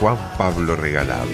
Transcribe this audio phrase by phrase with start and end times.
[0.00, 1.30] Juan Pablo Regalado.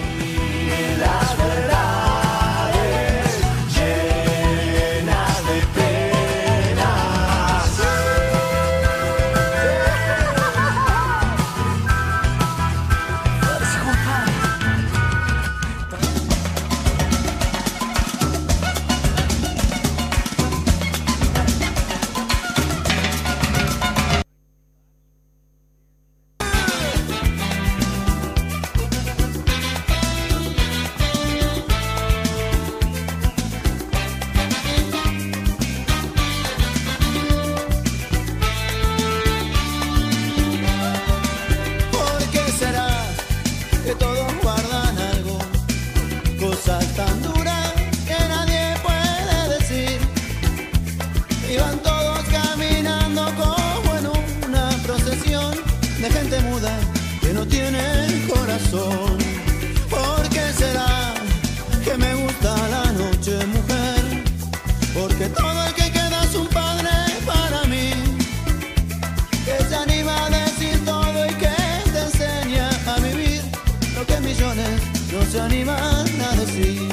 [75.31, 76.89] se animan a decir,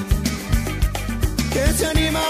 [1.52, 2.27] que se animan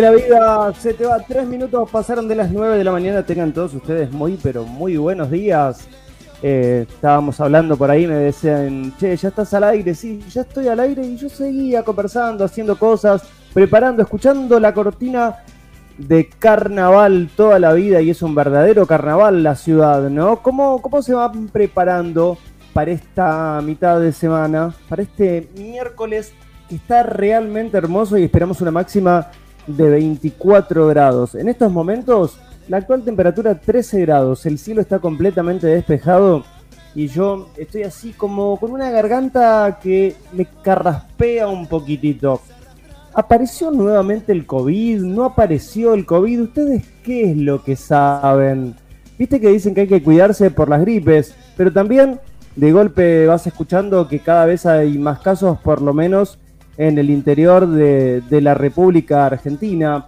[0.00, 1.18] la vida se te va.
[1.20, 3.24] Tres minutos pasaron de las nueve de la mañana.
[3.24, 5.88] Tengan todos ustedes muy, pero muy buenos días.
[6.42, 9.94] Eh, estábamos hablando por ahí, me decían, che, ya estás al aire.
[9.94, 11.02] Sí, ya estoy al aire.
[11.06, 13.22] Y yo seguía conversando, haciendo cosas,
[13.54, 15.36] preparando, escuchando la cortina
[15.96, 18.02] de carnaval toda la vida.
[18.02, 20.42] Y es un verdadero carnaval la ciudad, ¿no?
[20.42, 22.36] ¿Cómo, cómo se van preparando
[22.74, 24.74] para esta mitad de semana?
[24.90, 26.34] Para este miércoles
[26.68, 29.30] que está realmente hermoso y esperamos una máxima
[29.66, 31.34] de 24 grados.
[31.34, 32.38] En estos momentos,
[32.68, 36.44] la actual temperatura 13 grados, el cielo está completamente despejado
[36.94, 42.40] y yo estoy así como con una garganta que me carraspea un poquitito.
[43.12, 45.02] ¿Apareció nuevamente el COVID?
[45.02, 46.42] ¿No apareció el COVID?
[46.42, 48.74] ¿Ustedes qué es lo que saben?
[49.18, 52.20] Viste que dicen que hay que cuidarse por las gripes, pero también
[52.56, 56.38] de golpe vas escuchando que cada vez hay más casos, por lo menos
[56.76, 60.06] en el interior de, la República Argentina.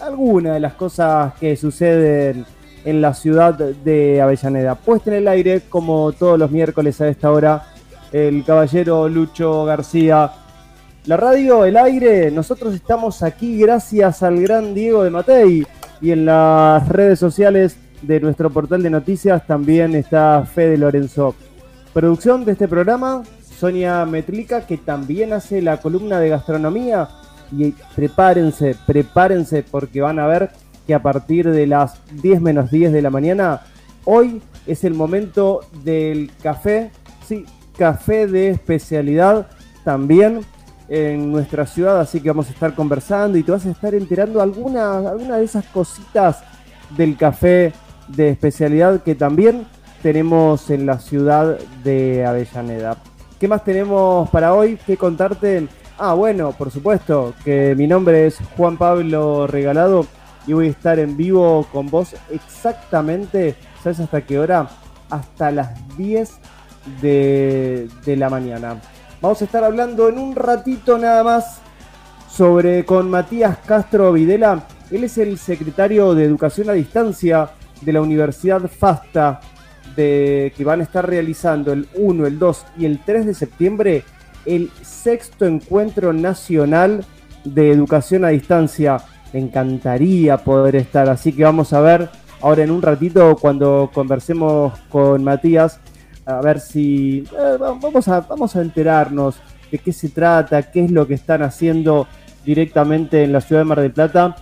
[0.00, 2.46] alguna de las cosas que suceden
[2.84, 4.74] en la ciudad de Avellaneda.
[4.74, 7.66] Puesta en el aire, como todos los miércoles a esta hora,
[8.12, 10.30] el caballero Lucho García.
[11.06, 15.66] La radio, el aire, nosotros estamos aquí gracias al gran Diego de Matei
[16.00, 21.34] y en las redes sociales de nuestro portal de noticias también está Fede Lorenzo.
[21.92, 23.22] Producción de este programa,
[23.58, 27.08] Sonia Metlica, que también hace la columna de gastronomía.
[27.50, 30.50] Y prepárense, prepárense porque van a ver
[30.88, 33.60] que a partir de las 10 menos 10 de la mañana,
[34.06, 36.90] hoy es el momento del café,
[37.26, 37.44] sí,
[37.76, 39.48] café de especialidad
[39.84, 40.40] también
[40.88, 44.40] en nuestra ciudad, así que vamos a estar conversando y te vas a estar enterando
[44.40, 46.42] alguna, alguna de esas cositas
[46.96, 47.74] del café
[48.08, 49.66] de especialidad que también
[50.02, 52.96] tenemos en la ciudad de Avellaneda.
[53.38, 54.78] ¿Qué más tenemos para hoy?
[54.86, 55.68] ¿Qué contarte?
[55.98, 60.06] Ah, bueno, por supuesto, que mi nombre es Juan Pablo Regalado
[60.48, 64.66] y voy a estar en vivo con vos exactamente, ¿sabes hasta qué hora?
[65.10, 66.38] Hasta las 10
[67.02, 68.80] de, la mañana.
[69.20, 71.60] Vamos a estar hablando en un ratito nada más
[72.30, 74.64] sobre con Matías Castro Videla.
[74.90, 77.50] Él es el secretario de Educación a Distancia
[77.82, 79.40] de la Universidad FASTA,
[79.94, 84.04] de, que van a estar realizando el 1, el 2 y el 3 de septiembre
[84.46, 87.04] el sexto encuentro nacional
[87.44, 88.98] de educación a distancia.
[89.32, 92.08] Me encantaría poder estar, así que vamos a ver
[92.40, 95.80] ahora en un ratito cuando conversemos con Matías,
[96.24, 99.36] a ver si eh, vamos, a, vamos a enterarnos
[99.70, 102.06] de qué se trata, qué es lo que están haciendo
[102.44, 104.36] directamente en la ciudad de Mar del Plata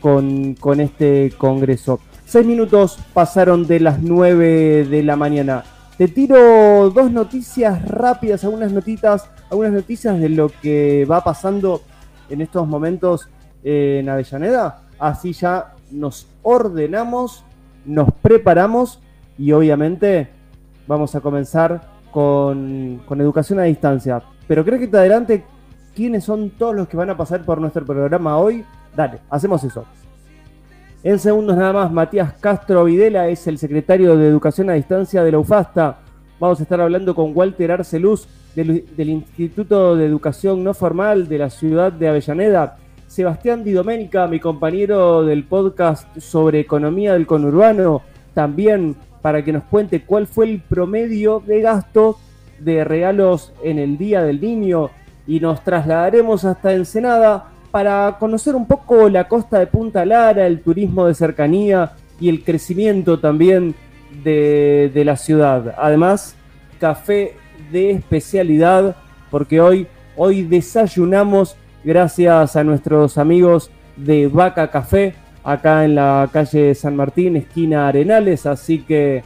[0.00, 2.00] con, con este congreso.
[2.24, 5.64] Seis minutos pasaron de las nueve de la mañana.
[5.96, 11.82] Te tiro dos noticias rápidas, algunas notitas, algunas noticias de lo que va pasando
[12.28, 13.28] en estos momentos
[13.68, 14.80] en Avellaneda.
[14.98, 17.44] Así ya nos ordenamos,
[17.84, 19.00] nos preparamos
[19.36, 20.28] y obviamente
[20.86, 24.22] vamos a comenzar con, educación a distancia.
[24.46, 25.44] Pero creo que te adelante
[25.94, 28.64] quiénes son todos los que van a pasar por nuestro programa hoy.
[28.96, 29.84] Dale, hacemos eso.
[31.02, 35.32] En segundos nada más, Matías Castro Videla es el secretario de Educación a Distancia de
[35.32, 35.98] la UFASTA.
[36.40, 38.26] Vamos a estar hablando con Walter Arceluz
[38.56, 42.78] del, del Instituto de Educación No Formal de la ciudad de Avellaneda.
[43.08, 48.02] Sebastián Di Domenica, mi compañero del podcast sobre economía del conurbano,
[48.34, 52.18] también para que nos cuente cuál fue el promedio de gasto
[52.60, 54.90] de regalos en el Día del Niño
[55.26, 60.60] y nos trasladaremos hasta Ensenada para conocer un poco la costa de Punta Lara, el
[60.60, 63.74] turismo de cercanía y el crecimiento también
[64.22, 65.74] de, la ciudad.
[65.78, 66.36] Además,
[66.78, 67.36] café
[67.72, 68.96] de especialidad,
[69.30, 75.14] porque hoy, hoy desayunamos gracias a nuestros amigos de Vaca Café,
[75.44, 79.22] acá en la calle San Martín, esquina Arenales, así que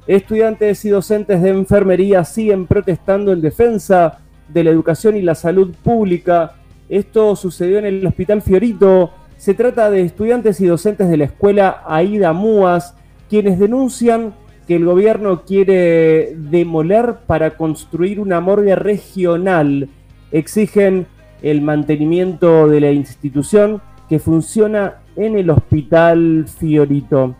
[0.09, 5.73] Estudiantes y docentes de enfermería siguen protestando en defensa de la educación y la salud
[5.85, 6.55] pública
[6.89, 9.11] esto sucedió en el Hospital Fiorito.
[9.37, 12.95] Se trata de estudiantes y docentes de la escuela Aida Múas,
[13.29, 14.35] quienes denuncian
[14.69, 19.89] que el gobierno quiere demoler para construir una morgue regional.
[20.31, 21.07] Exigen
[21.43, 27.35] el mantenimiento de la institución que funciona en el Hospital Fiorito.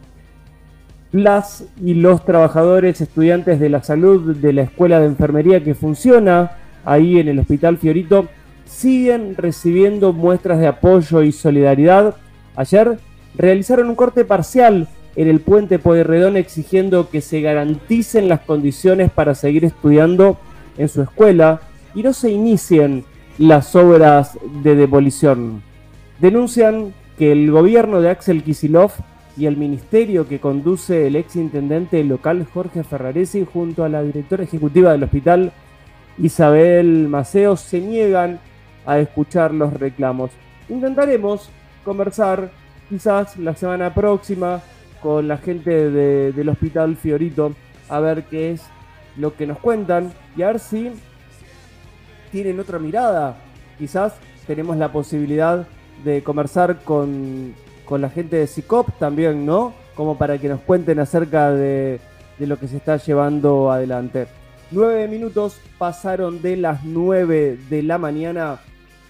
[1.13, 6.53] Las y los trabajadores, estudiantes de la salud de la escuela de enfermería que funciona
[6.85, 8.29] ahí en el Hospital Fiorito,
[8.65, 12.17] siguen recibiendo muestras de apoyo y solidaridad.
[12.57, 12.99] Ayer
[13.37, 19.35] realizaron un corte parcial en el puente Pueyrredón exigiendo que se garanticen las condiciones para
[19.35, 20.37] seguir estudiando
[20.77, 21.61] en su escuela
[21.95, 23.05] y no se inicien
[23.39, 25.63] las obras de demolición.
[26.19, 28.93] Denuncian que el gobierno de Axel Kisilov
[29.37, 34.45] y el ministerio que conduce el ex intendente local Jorge Ferraresi junto a la directora
[34.45, 35.53] ejecutiva del hospital
[36.19, 38.41] Isabel Maceo se niegan
[38.87, 40.31] a escuchar los reclamos.
[40.69, 41.51] Intentaremos
[41.85, 42.51] conversar
[42.89, 44.63] quizás la semana próxima
[45.03, 47.55] con la gente del Hospital Fiorito
[47.89, 48.63] a ver qué es
[49.17, 50.91] lo que nos cuentan y a ver si
[52.31, 53.37] tienen otra mirada.
[53.79, 54.15] Quizás
[54.47, 55.67] tenemos la posibilidad
[56.05, 57.55] de conversar con,
[57.85, 59.75] con la gente de SICOP también, ¿no?
[59.95, 62.01] Como para que nos cuenten acerca de,
[62.39, 64.27] de lo que se está llevando adelante.
[64.71, 68.59] Nueve minutos pasaron de las nueve de la mañana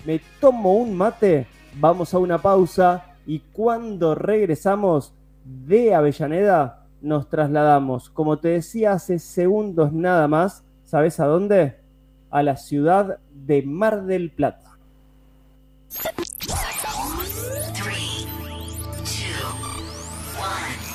[0.06, 1.48] me tomo un mate,
[1.80, 5.12] vamos a una pausa y cuando regresamos
[5.44, 11.76] de Avellaneda nos trasladamos, como te decía hace segundos nada más, ¿sabes a dónde?
[12.36, 14.76] A la ciudad de Mar del Plata.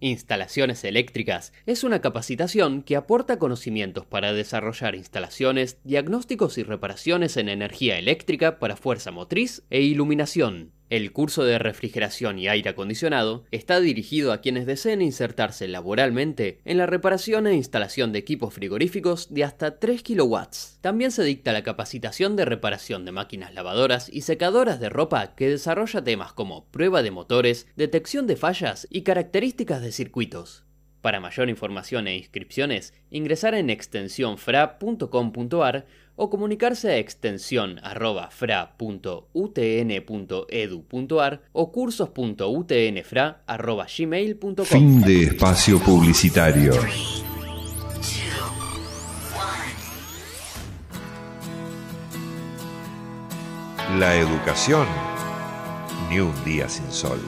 [0.00, 7.48] Instalaciones eléctricas es una capacitación que aporta conocimientos para desarrollar instalaciones, diagnósticos y reparaciones en
[7.48, 10.72] energía eléctrica para fuerza motriz e iluminación.
[10.92, 16.76] El curso de refrigeración y aire acondicionado está dirigido a quienes deseen insertarse laboralmente en
[16.76, 20.36] la reparación e instalación de equipos frigoríficos de hasta 3 kW.
[20.82, 25.48] También se dicta la capacitación de reparación de máquinas lavadoras y secadoras de ropa que
[25.48, 30.66] desarrolla temas como prueba de motores, detección de fallas y características de circuitos.
[31.00, 37.78] Para mayor información e inscripciones, ingresar en extensionfra.com.ar o comunicarse a extensión
[41.52, 44.64] o cursos.utnfra.gmail.com.
[44.64, 46.72] Fin de espacio publicitario.
[53.98, 54.86] La educación,
[56.08, 57.20] ni un día sin sol.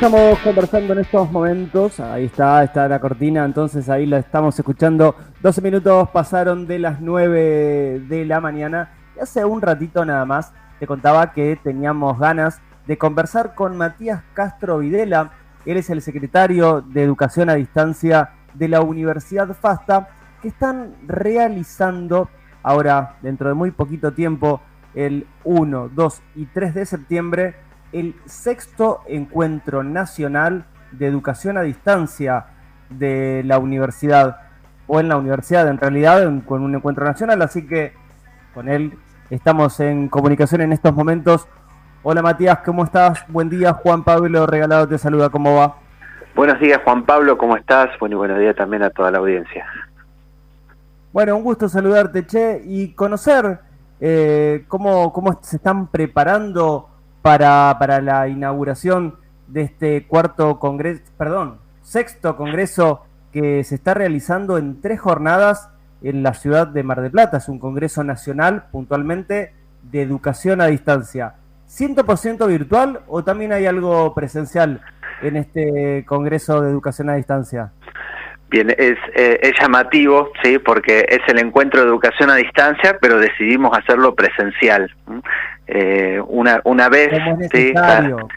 [0.00, 5.14] Estamos conversando en estos momentos, ahí está, está la cortina, entonces ahí la estamos escuchando.
[5.42, 10.54] 12 minutos pasaron de las 9 de la mañana y hace un ratito nada más
[10.78, 15.32] te contaba que teníamos ganas de conversar con Matías Castro Videla.
[15.66, 20.08] Él es el secretario de Educación a Distancia de la Universidad FASTA,
[20.40, 22.30] que están realizando
[22.62, 24.62] ahora, dentro de muy poquito tiempo,
[24.94, 27.54] el 1, 2 y 3 de septiembre,
[27.92, 32.46] el sexto encuentro nacional de educación a distancia
[32.88, 34.40] de la universidad,
[34.86, 37.92] o en la universidad en realidad, con un encuentro nacional, así que
[38.54, 38.98] con él
[39.30, 41.48] estamos en comunicación en estos momentos.
[42.02, 43.24] Hola Matías, ¿cómo estás?
[43.28, 45.76] Buen día, Juan Pablo Regalado te saluda, ¿cómo va?
[46.34, 47.90] Buenos días Juan Pablo, ¿cómo estás?
[48.00, 49.64] Bueno, y buenos días también a toda la audiencia.
[51.12, 53.60] Bueno, un gusto saludarte, Che, y conocer
[54.00, 56.89] eh, cómo, cómo se están preparando
[57.22, 64.58] para, para la inauguración de este cuarto congreso, perdón, sexto congreso que se está realizando
[64.58, 65.70] en tres jornadas
[66.02, 67.38] en la ciudad de Mar del Plata.
[67.38, 71.34] Es un congreso nacional, puntualmente, de educación a distancia.
[71.68, 74.80] ¿100% virtual o también hay algo presencial
[75.22, 77.72] en este congreso de educación a distancia?
[78.48, 83.18] Bien, es, eh, es llamativo, sí, porque es el encuentro de educación a distancia, pero
[83.18, 84.92] decidimos hacerlo presencial.
[85.72, 87.10] Eh, una, una vez.
[87.52, 88.28] Sí, claro.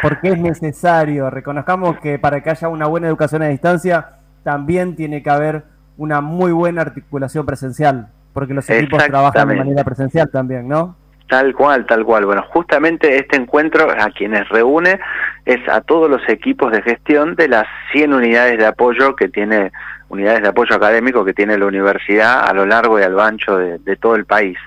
[0.00, 1.28] Porque es necesario.
[1.28, 4.06] Reconozcamos que para que haya una buena educación a distancia,
[4.42, 5.64] también tiene que haber
[5.98, 10.96] una muy buena articulación presencial, porque los equipos trabajan de manera presencial también, ¿no?
[11.28, 12.26] Tal cual, tal cual.
[12.26, 15.00] Bueno, justamente este encuentro a quienes reúne
[15.44, 19.72] es a todos los equipos de gestión de las 100 unidades de apoyo que tiene,
[20.08, 23.56] unidades de apoyo académico que tiene la universidad a lo largo y a lo ancho
[23.56, 24.58] de, todo el país.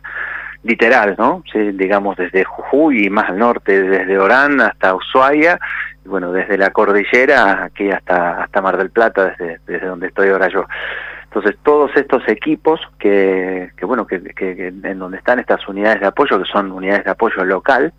[0.66, 1.44] Literal, ¿no?
[1.54, 5.60] Digamos desde Jujuy y más al norte, desde Orán hasta Ushuaia,
[6.06, 10.50] bueno, desde la cordillera aquí hasta, hasta Mar del Plata, desde, desde donde estoy ahora
[10.50, 10.66] yo.
[11.26, 16.42] Entonces, todos estos equipos que, que bueno, que, en donde están estas unidades de apoyo,
[16.42, 17.94] que son unidades de apoyo local,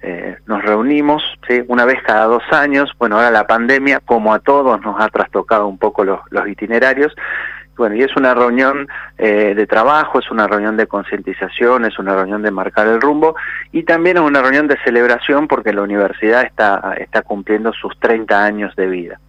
[0.00, 1.22] eh, nos reunimos
[1.66, 2.90] una vez cada dos años.
[2.98, 7.14] Bueno, ahora la pandemia, como a todos, nos ha trastocado un poco los, los itinerarios.
[7.78, 12.14] Bueno, y es una reunión eh, de trabajo, es una reunión de concientización, es una
[12.14, 13.36] reunión de marcar el rumbo
[13.70, 18.44] y también es una reunión de celebración porque la universidad está, está cumpliendo sus 30
[18.44, 19.20] años de vida.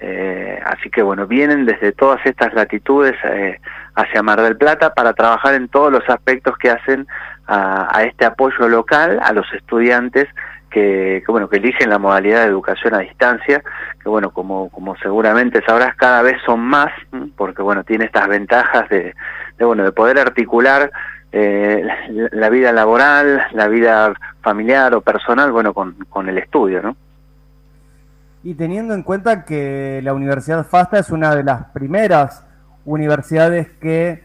[0.00, 3.58] Eh, así que bueno, vienen desde todas estas latitudes eh,
[3.94, 7.06] hacia Mar del Plata para trabajar en todos los aspectos que hacen
[7.46, 10.26] a, este apoyo local a los estudiantes
[10.74, 13.62] que, bueno que eligen la modalidad de educación a distancia,
[14.02, 16.90] que bueno como como seguramente sabrás cada vez son más,
[17.36, 19.14] porque bueno tiene estas ventajas de,
[19.60, 20.90] bueno de poder articular
[21.30, 21.86] eh,
[22.32, 26.96] la, vida laboral, la vida familiar o personal, bueno con, con el estudio, ¿no?
[28.42, 32.44] Y teniendo en cuenta que la Universidad FASTA es una de las primeras
[32.84, 34.24] universidades que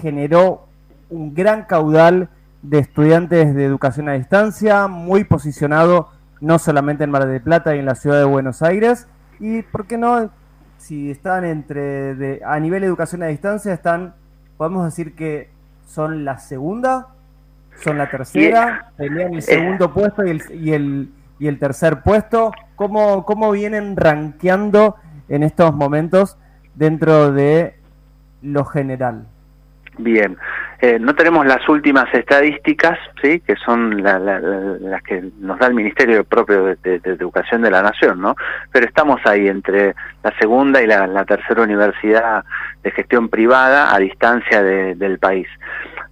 [0.00, 0.66] generó
[1.08, 2.28] un gran caudal
[2.62, 7.78] de estudiantes de educación a distancia, muy posicionado no solamente en Mar del Plata y
[7.78, 9.06] en la ciudad de Buenos Aires,
[9.38, 10.30] y por qué no,
[10.78, 14.14] si están entre, a nivel de educación a distancia, están,
[14.56, 15.50] podemos decir que
[15.86, 17.08] son la segunda,
[17.82, 22.52] son la tercera, pelean el segundo puesto y el, y el, y el tercer puesto.
[22.76, 24.96] ¿Cómo, ¿Cómo vienen rankeando
[25.28, 26.36] en estos momentos
[26.74, 27.74] dentro de
[28.42, 29.26] lo general?
[29.98, 30.36] Bien,
[30.82, 36.24] eh, no tenemos las últimas estadísticas, sí, que son las que nos da el Ministerio
[36.24, 38.34] propio de, Educación de la Nación, ¿no?
[38.72, 42.44] Pero estamos ahí entre la segunda y la, tercera universidad
[42.82, 45.48] de gestión privada a distancia del país.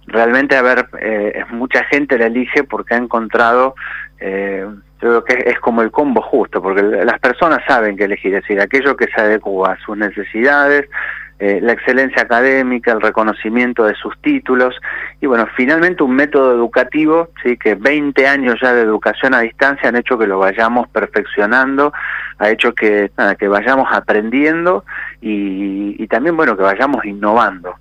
[0.07, 3.75] Realmente, a ver, eh, mucha gente la elige porque ha encontrado
[4.19, 4.65] eh,
[5.01, 8.41] yo creo que es como el combo justo, porque las personas saben que elegir, es
[8.43, 10.89] decir, aquello que se adecua a sus necesidades,
[11.39, 14.75] eh, la excelencia académica, el reconocimiento de sus títulos
[15.21, 19.87] y bueno, finalmente un método educativo, sí, que 20 años ya de educación a distancia
[19.87, 21.93] han hecho que lo vayamos perfeccionando,
[22.39, 24.83] ha hecho que, que vayamos aprendiendo
[25.21, 27.75] y, también bueno, que vayamos innovando.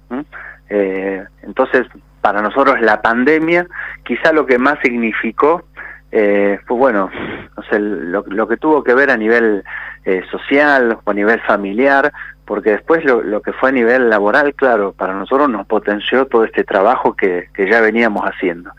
[0.71, 1.87] Eh, entonces,
[2.21, 3.67] para nosotros la pandemia
[4.05, 5.65] quizá lo que más significó
[6.11, 7.11] eh, pues bueno,
[7.57, 9.63] no sé, lo, lo, que tuvo que ver a nivel
[10.07, 12.11] eh, social o a nivel familiar,
[12.49, 16.45] porque después lo, lo, que fue a nivel laboral, claro, para nosotros nos potenció todo
[16.45, 18.71] este trabajo que, que ya veníamos haciendo.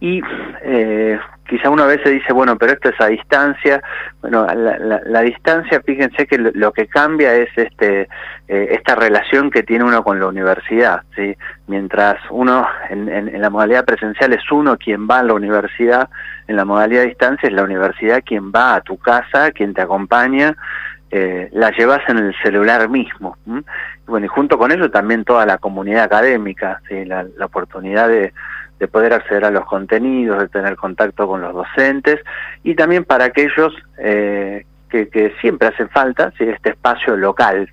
[0.00, 0.20] Y
[0.62, 3.80] eh, quizá una vez se dice, bueno, pero esto es a distancia.
[4.22, 8.08] Bueno, la, distancia, fíjense que lo, que cambia es este
[8.48, 11.02] eh, esta relación que tiene uno con la universidad.
[11.14, 11.36] ¿sí?
[11.68, 16.08] Mientras uno en, en, la modalidad presencial es uno quien va a la universidad,
[16.48, 19.82] en la modalidad de distancia es la universidad quien va a tu casa, quien te
[19.82, 20.56] acompaña.
[21.10, 23.36] Eh, la llevas en el celular mismo.
[24.06, 28.32] bueno, y junto con ello también toda la comunidad académica, la, la oportunidad de,
[28.80, 32.18] de poder acceder a los contenidos, de tener contacto con los docentes
[32.64, 37.70] y también para aquellos eh, que, siempre hacen falta, este espacio local.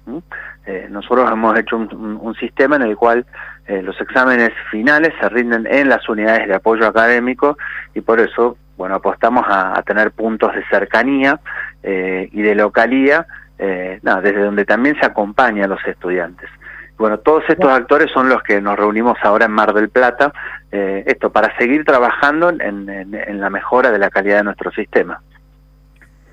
[0.65, 3.25] Eh, nosotros hemos hecho un, sistema en el cual
[3.67, 7.57] eh, los exámenes finales se rinden en las unidades de apoyo académico
[7.95, 11.39] y por eso bueno apostamos a, tener puntos de cercanía
[11.83, 13.25] y de localía
[13.57, 16.49] desde donde también se acompaña a los estudiantes.
[16.97, 20.33] Bueno, todos estos actores son los que nos reunimos ahora en Mar del Plata,
[20.71, 25.21] eh, esto para seguir trabajando en, la mejora de la calidad de nuestro sistema.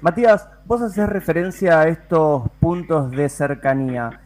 [0.01, 4.21] Matías, vos haces referencia a estos puntos de cercanía.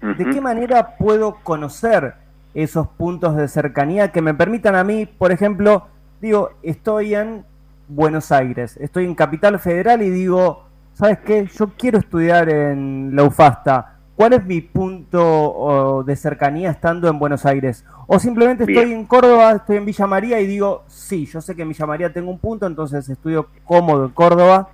[0.00, 2.14] ¿De qué manera puedo conocer
[2.54, 5.86] esos puntos de cercanía que me permitan a mí, por ejemplo,
[6.20, 7.44] digo, estoy en
[7.94, 11.48] Buenos Aires, estoy en Capital Federal y digo, ¿sabes qué?
[11.58, 17.46] Yo quiero estudiar en la UFASTA ¿Cuál es mi punto de cercanía estando en Buenos
[17.46, 17.84] Aires?
[18.06, 21.62] O simplemente estoy en Córdoba, estoy en Villa María y digo, sí, yo sé que
[21.62, 24.68] en Villa María tengo un punto, entonces estudio cómodo en Córdoba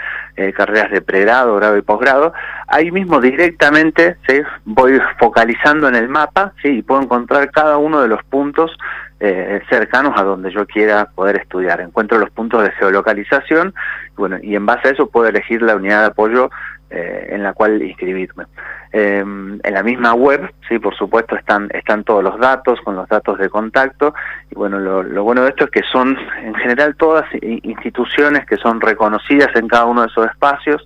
[0.55, 2.33] carreras de pregrado, grado y posgrado.
[2.67, 4.17] Ahí mismo directamente
[4.65, 8.77] voy focalizando en el mapa y puedo encontrar cada uno de los puntos
[9.25, 11.81] eh, cercanos a donde yo quiera poder estudiar.
[11.81, 13.73] Encuentro los puntos de geolocalización
[14.17, 16.51] bueno, y en base a eso puedo elegir la unidad de apoyo
[16.91, 18.47] eh, en la cual inscribirme.
[18.91, 23.09] Em, en la misma web, sí, por supuesto, están, están todos los datos con los
[23.09, 24.13] datos de contacto
[24.51, 28.81] y bueno, lo, bueno de esto es que son en general todas instituciones que son
[28.81, 30.85] reconocidas en cada uno de esos espacios.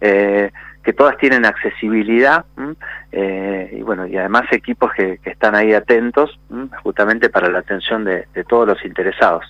[0.00, 0.50] Eh,
[0.84, 2.44] que todas tienen accesibilidad
[3.10, 6.38] eh, y bueno y además equipos que, están ahí atentos
[6.82, 9.44] justamente para la atención de, todos los interesados.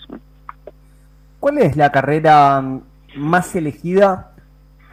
[1.40, 2.62] ¿Cuál es la carrera
[3.16, 4.30] más elegida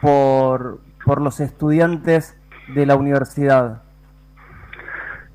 [0.01, 2.37] por, por los estudiantes
[2.73, 3.83] de la universidad?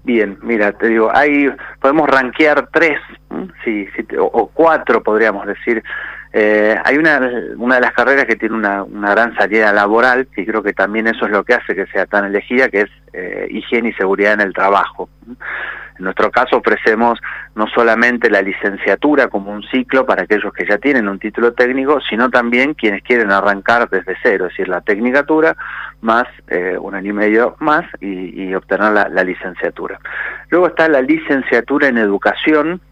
[0.06, 1.48] Bien, mira, te digo, hay
[1.80, 2.98] podemos rankear tres,
[3.64, 3.88] sí,
[4.18, 5.82] o, cuatro podríamos decir
[6.38, 7.18] eh, hay una,
[7.56, 11.24] una de las carreras que tiene una, gran salida laboral, y creo que también eso
[11.24, 14.42] es lo que hace que sea tan elegida, que es eh, higiene y seguridad en
[14.42, 15.08] el trabajo.
[15.26, 17.18] En nuestro caso ofrecemos
[17.54, 22.02] no solamente la licenciatura como un ciclo para aquellos que ya tienen un título técnico,
[22.02, 25.56] sino también quienes quieren arrancar desde cero, es decir, la tecnicatura
[26.02, 29.98] más eh, un año y medio más y, obtener la licenciatura.
[30.50, 32.82] Luego está la licenciatura en educación,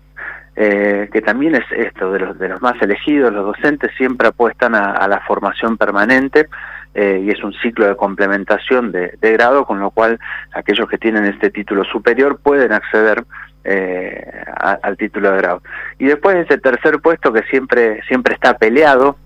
[0.57, 4.77] eh, que también es esto, de los, de los más elegidos, los docentes siempre apuestan
[4.77, 6.49] a, la formación permanente
[6.95, 10.21] eh, y es un ciclo de complementación de, grado, con lo cual
[10.53, 13.25] aquellos que tienen este título superior pueden acceder
[13.64, 14.45] eh,
[14.83, 15.62] al título de grado.
[15.99, 19.17] Y después ese tercer puesto que siempre, siempre está peleado,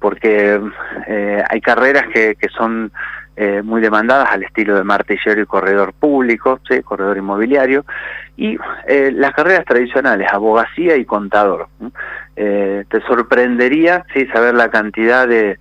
[0.00, 0.60] porque
[1.48, 2.92] hay carreras que, que son
[3.40, 6.82] eh, muy demandadas al estilo de martillero y corredor público, ¿sí?
[6.82, 7.84] corredor inmobiliario,
[8.36, 11.68] y eh, las carreras tradicionales, abogacía y contador.
[12.34, 14.26] Eh, te sorprendería ¿sí?
[14.34, 15.56] saber la cantidad de,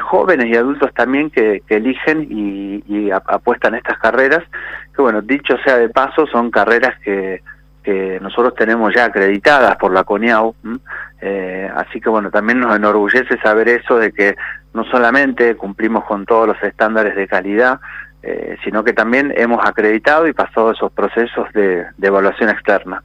[0.00, 4.42] jóvenes y adultos también que, eligen y, apuestan a estas carreras,
[4.92, 7.40] que bueno, dicho sea de paso, son carreras que,
[7.84, 10.56] que nosotros tenemos ya acreditadas por la CONIAU,
[11.76, 14.34] así que bueno, también nos enorgullece saber eso de que
[14.74, 17.80] no solamente cumplimos con todos los estándares de calidad,
[18.22, 23.02] eh, sino que también hemos acreditado y pasado esos procesos de, evaluación externa.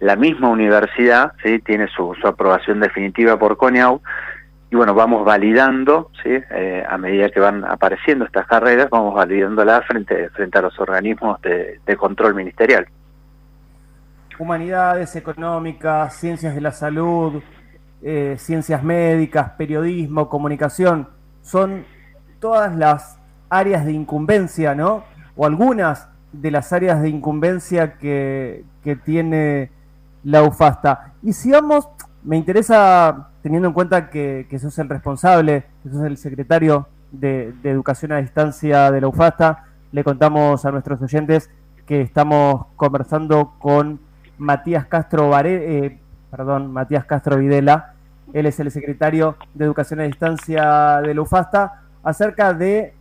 [0.00, 1.60] La misma universidad ¿sí?
[1.60, 4.00] tiene su, aprobación definitiva por CONIAU
[4.70, 6.30] y bueno, vamos validando, ¿sí?
[6.50, 11.40] Eh, a medida que van apareciendo estas carreras, vamos validándolas frente, frente a los organismos
[11.40, 12.86] de, de control ministerial.
[14.38, 17.42] Humanidades, económicas, ciencias de la salud,
[18.02, 21.08] eh, ciencias médicas, periodismo, comunicación,
[21.42, 21.84] son
[22.40, 25.04] todas las áreas de incumbencia, ¿no?
[25.36, 28.64] O algunas de las áreas de incumbencia que,
[29.04, 29.70] tiene
[30.24, 31.12] la UFASTA.
[31.22, 31.86] Y si vamos,
[32.22, 37.54] me interesa, teniendo en cuenta que, que sos el responsable, que sos el secretario de,
[37.64, 41.50] Educación a Distancia de la UFASTA, le contamos a nuestros oyentes
[41.86, 44.00] que estamos conversando con
[44.36, 45.98] Matías Castro eh,
[46.30, 47.94] perdón, Matías Castro Videla,
[48.32, 52.94] él es el secretario de Educación a Distancia de la UFASTA, acerca de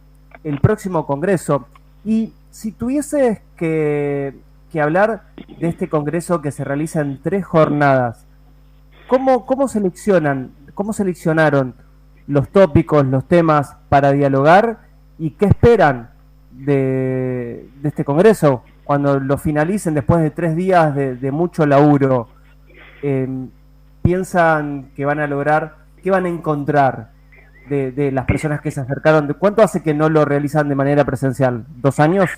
[0.62, 1.68] próximo congreso.
[2.06, 4.36] Y si tuvieses que,
[4.82, 5.24] hablar
[5.60, 8.26] de este congreso que se realiza en tres jornadas,
[9.08, 11.74] ¿cómo, cómo seleccionan, cómo seleccionaron
[12.28, 14.82] los tópicos, los temas para dialogar
[15.18, 16.12] y qué esperan
[16.52, 22.30] de, este congreso cuando lo finalicen después de tres días de, mucho laburo?
[24.02, 27.10] Piensan que van a lograr, qué van a encontrar
[27.70, 29.36] de, las personas que se acercaron?
[29.40, 31.66] ¿Cuánto hace que no lo realizan de manera presencial?
[31.78, 32.30] ¿Dos años?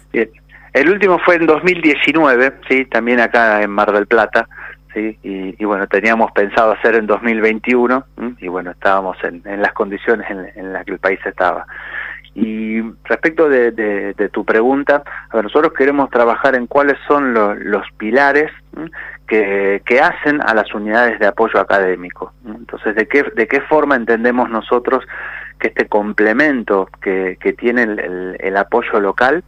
[0.73, 4.47] El último fue en 2019, sí, también acá en Mar del Plata,
[4.93, 8.05] sí, y, bueno, teníamos pensado hacer en 2021,
[8.39, 11.65] y bueno, estábamos en, las condiciones en, las que el país estaba.
[12.35, 18.51] Y respecto de, tu pregunta, nosotros queremos trabajar en cuáles son los pilares
[19.27, 22.33] que, hacen a las unidades de apoyo académico.
[22.45, 25.05] Entonces, ¿de qué, de qué forma entendemos nosotros
[25.59, 29.43] que este complemento que, tiene el, apoyo local,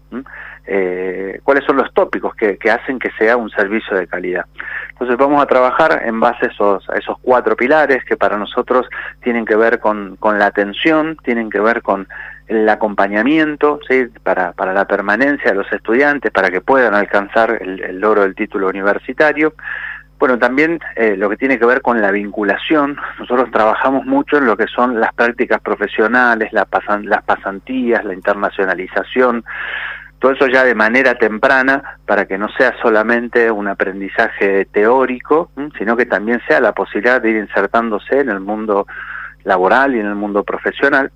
[0.68, 4.46] eh, cuáles son los tópicos que, que, hacen que sea un servicio de calidad?
[4.90, 8.88] Entonces, vamos a trabajar en base a esos, a esos cuatro pilares que para nosotros
[9.24, 12.08] tienen que ver con, con la atención, tienen que ver con
[12.52, 14.08] el acompañamiento ¿sí?
[14.24, 18.68] para, para la permanencia de los estudiantes, para que puedan alcanzar el, logro del título
[18.68, 19.54] universitario.
[20.20, 22.98] Bueno, también eh, lo que tiene que ver con la vinculación.
[23.20, 29.46] Nosotros trabajamos mucho en lo que son las prácticas profesionales, las pasantías, la internacionalización,
[30.20, 35.98] todo eso ya de manera temprana para que no sea solamente un aprendizaje teórico, sino
[35.98, 38.86] que también sea la posibilidad de ir insertándose en el mundo
[39.44, 41.12] laboral y en el mundo profesional.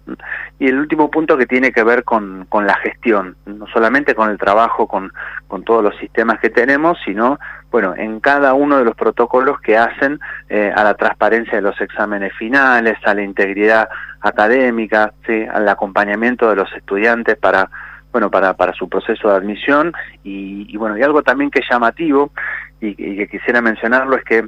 [0.59, 4.29] Y el último punto que tiene que ver con, con la gestión, no solamente con
[4.29, 5.11] el trabajo, con,
[5.47, 7.39] con todos los sistemas que tenemos, sino,
[7.71, 11.79] bueno, en cada uno de los protocolos que hacen eh, a la transparencia de los
[11.81, 13.89] exámenes finales, a la integridad
[14.21, 15.45] académica, ¿sí?
[15.51, 17.69] al acompañamiento de los estudiantes para
[18.11, 19.91] bueno, para, para su proceso de admisión
[20.23, 22.31] y, bueno, y algo también que es llamativo
[22.79, 24.45] y que quisiera mencionarlo es que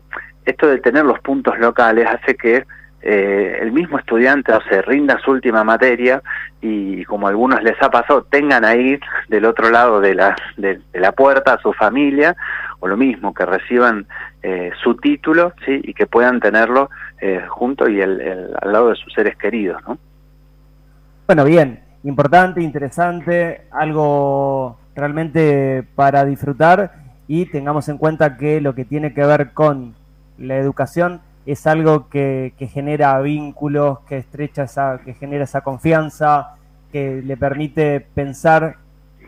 [0.48, 2.64] esto de tener los puntos locales hace que
[3.10, 6.22] eh, el mismo estudiante o se rinda su última materia
[6.60, 10.82] y como a algunos les ha pasado, tengan ahí del otro lado de la, de,
[10.92, 12.36] la puerta a su familia,
[12.82, 14.08] o lo mismo, que reciban
[14.44, 15.80] eh, su título ¿sí?
[15.86, 16.90] y que puedan tenerlo
[17.22, 19.82] eh, junto y el, al lado de sus seres queridos.
[19.88, 19.98] ¿no?
[21.28, 26.92] Bueno, bien, importante, interesante, algo realmente para disfrutar
[27.26, 29.96] y tengamos en cuenta que lo que tiene que ver con
[30.38, 36.56] la educación es algo que, genera vínculos, que estrecha esa, que genera esa confianza,
[36.92, 38.76] que le permite pensar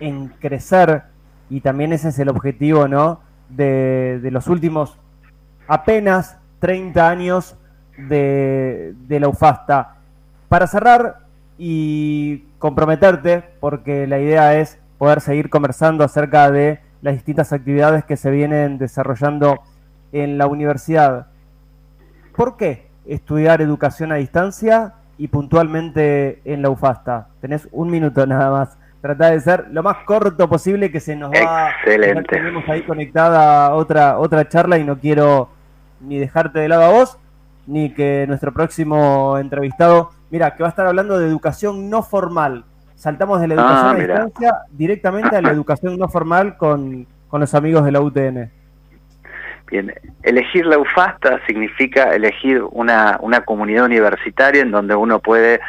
[0.02, 1.04] en crecer
[1.50, 3.22] y también ese es el objetivo, ¿no?
[3.48, 4.98] De, los últimos
[5.68, 7.56] apenas 30 años
[7.98, 9.96] de, de la UFASTA.
[10.50, 11.20] Para cerrar
[11.58, 18.18] y comprometerte, porque la idea es poder seguir conversando acerca de las distintas actividades que
[18.18, 19.62] se vienen desarrollando
[20.12, 21.29] en la universidad.
[22.40, 27.28] ¿Por qué estudiar educación a distancia y puntualmente en la UFASTA?
[27.42, 28.78] Tenés un minuto nada más.
[29.02, 31.72] Trata de ser lo más corto posible que se nos va.
[31.72, 32.24] Excelente.
[32.38, 35.50] Tenemos ahí conectada otra, otra charla y no quiero
[36.00, 37.18] ni dejarte de lado a vos,
[37.68, 42.64] ni que nuestro próximo entrevistado, mira, que va a estar hablando de educación no formal.
[42.96, 44.14] Saltamos de la educación Ah, a mira.
[44.24, 48.50] distancia directamente a la educación no formal con, con los amigos de la UTN.
[49.72, 55.60] Bien, elegir la UFASTA significa elegir una, una comunidad universitaria en donde uno puede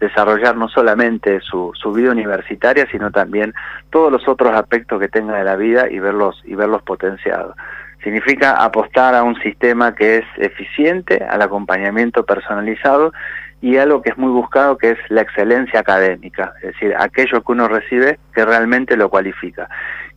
[0.00, 3.52] desarrollar no solamente su, su vida universitaria, sino también
[3.90, 7.54] todos los otros aspectos que tenga de la vida y verlos, y verlos potenciados.
[8.02, 13.12] Significa apostar a un sistema que es eficiente, al acompañamiento personalizado
[13.60, 17.52] y algo que es muy buscado que es la excelencia académica, es decir, aquello que
[17.52, 19.68] uno recibe que realmente lo cualifica.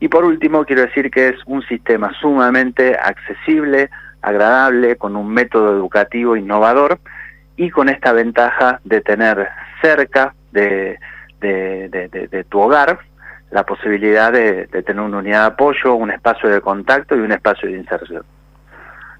[0.03, 3.89] Y por último, quiero decir que es un sistema sumamente accesible,
[4.21, 6.99] agradable, con un método educativo innovador
[7.55, 9.47] y con esta ventaja de tener
[9.81, 10.99] cerca de,
[11.39, 11.87] de,
[12.29, 12.99] de- tu hogar
[13.51, 17.31] la posibilidad de, de tener una unidad de apoyo, un espacio de contacto y un
[17.31, 18.25] espacio de inserción.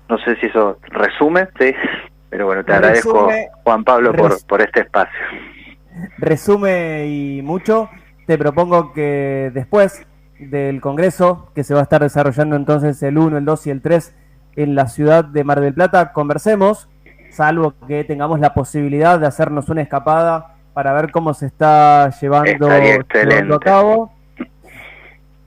[0.10, 1.74] No sé si eso resume, sí,
[2.30, 3.30] pero bueno, te agradezco,
[3.64, 5.18] Juan Pablo, por, por este espacio.
[6.18, 7.90] Resume y mucho,
[8.28, 10.06] te propongo que después
[10.50, 13.82] del Congreso, que se va a estar desarrollando entonces el 1, el 2 y el
[13.82, 14.16] 3
[14.56, 16.88] en la ciudad de Mar del Plata, conversemos,
[17.32, 22.68] salvo que tengamos la posibilidad de hacernos una escapada para ver cómo se está llevando,
[22.70, 24.12] llevando a cabo.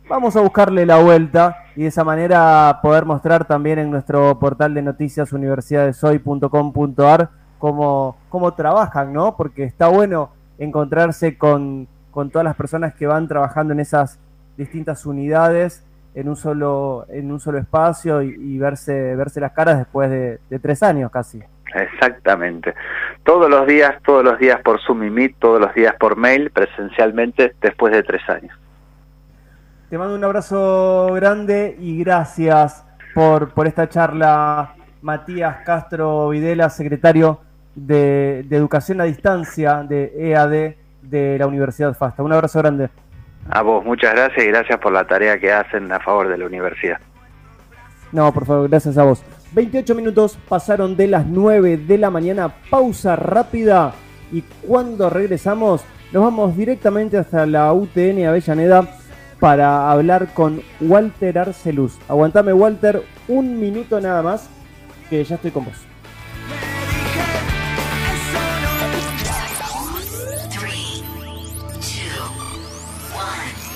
[0.08, 4.72] Vamos a buscarle la vuelta y de esa manera poder mostrar también en nuestro portal
[4.72, 9.36] de noticias universidadesoy.com.ar cómo, cómo trabajan, ¿no?
[9.36, 14.20] Porque está bueno encontrarse con, con todas las personas que van trabajando en esas
[14.56, 19.78] distintas unidades en un solo, en un solo espacio y, y verse, verse las caras
[19.78, 21.42] después de, de tres años casi.
[21.74, 22.74] Exactamente.
[23.22, 26.50] Todos los días, todos los días por Zoom y Meet, todos los días por mail,
[26.50, 28.56] presencialmente, después de tres años.
[29.90, 37.40] Te mando un abrazo grande y gracias por, por esta charla, Matías Castro Videla, secretario
[37.74, 42.22] de, de Educación a Distancia de EAD de la Universidad FASTA.
[42.22, 42.88] Un abrazo grande.
[43.48, 46.46] A vos, muchas gracias y gracias por la tarea que hacen a favor de la
[46.46, 46.98] universidad.
[48.12, 49.22] No, por favor, gracias a vos.
[49.52, 53.92] 28 minutos pasaron de las 9 de la mañana, pausa rápida
[54.32, 58.88] y cuando regresamos nos vamos directamente hasta la UTN Avellaneda
[59.40, 61.98] para hablar con Walter Arcelus.
[62.08, 64.48] Aguantame Walter, un minuto nada más,
[65.10, 65.86] que ya estoy con vos.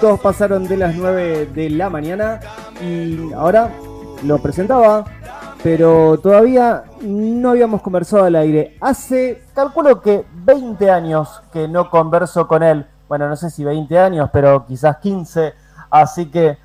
[0.00, 2.40] Minutos pasaron de las 9 de la mañana
[2.82, 3.70] y ahora
[4.24, 5.04] lo presentaba,
[5.62, 8.78] pero todavía no habíamos conversado al aire.
[8.80, 12.86] Hace, calculo que 20 años que no converso con él.
[13.10, 15.52] Bueno, no sé si 20 años, pero quizás 15.
[15.90, 16.56] Así que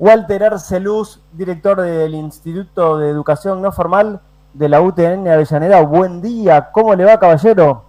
[0.00, 4.20] Walter Arceluz, director del Instituto de Educación No Formal
[4.52, 5.80] de la UTN Avellaneda.
[5.82, 7.84] Buen día, ¿cómo le va, caballero?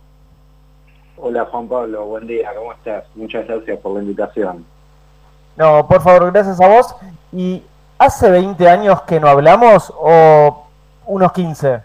[1.17, 3.05] Hola Juan Pablo, buen día, ¿cómo estás?
[3.15, 4.63] Muchas gracias por la invitación.
[5.61, 6.95] No, por favor, gracias a vos.
[7.31, 7.61] ¿Y
[7.99, 10.65] hace 20 años que no hablamos o
[11.05, 11.81] unos 15?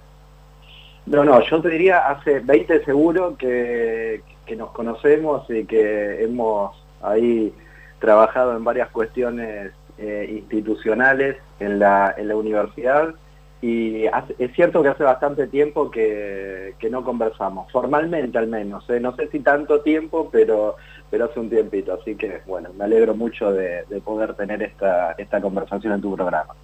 [1.05, 6.75] No, no, yo te diría hace 20 seguro que, que nos conocemos y que hemos
[7.03, 7.53] ahí
[7.99, 13.15] trabajado en varias cuestiones eh, institucionales en la, en la universidad
[13.63, 19.01] y es cierto que hace bastante tiempo que, no conversamos, formalmente al menos, ¿eh?
[19.01, 20.77] no sé si tanto tiempo, pero,
[21.11, 25.41] pero hace un tiempito, así que bueno, me alegro mucho de, poder tener esta, esta
[25.41, 26.55] conversación en tu programa.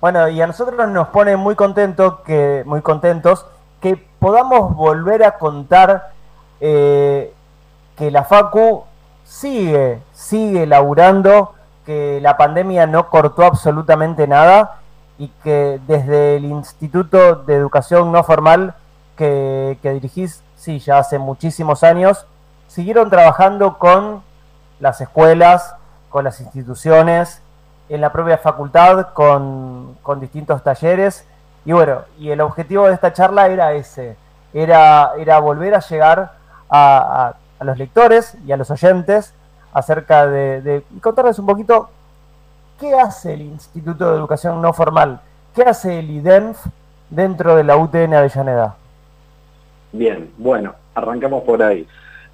[0.00, 3.46] Bueno, y a nosotros nos pone muy contentos que, muy contentos
[3.80, 6.10] que podamos volver a contar
[6.60, 7.32] eh,
[7.96, 8.84] que la Facu
[9.24, 14.80] sigue, sigue laburando, que la pandemia no cortó absolutamente nada
[15.18, 18.74] y que desde el Instituto de Educación No Formal
[19.16, 22.26] que, dirigís, sí, ya hace muchísimos años,
[22.68, 24.22] siguieron trabajando con
[24.78, 25.74] las escuelas,
[26.08, 27.42] con las instituciones,
[27.88, 31.26] en la propia facultad, con, distintos talleres.
[31.64, 34.16] Y bueno, y el objetivo de esta charla era ese,
[34.54, 36.32] era, era volver a llegar
[36.70, 39.34] a, los lectores y a los oyentes
[39.72, 41.90] acerca de, de contarles un poquito
[42.78, 45.20] ¿qué hace el Instituto de Educación No Formal?
[45.54, 46.66] ¿Qué hace el IDENF
[47.10, 48.76] dentro de la UTN Avellaneda?
[49.92, 51.86] Bien, bueno, arrancamos por ahí.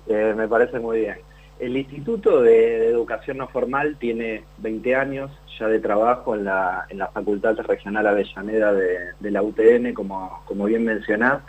[0.07, 1.17] Eh, me parece muy bien.
[1.59, 7.57] El Instituto de, Educación No Formal tiene 20 años ya de trabajo en la, Facultad
[7.59, 11.43] Regional Avellaneda de, la UTN, como, como bien mencionás.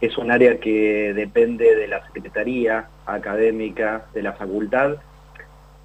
[0.00, 4.96] Es un área que depende de la Secretaría Académica de la Facultad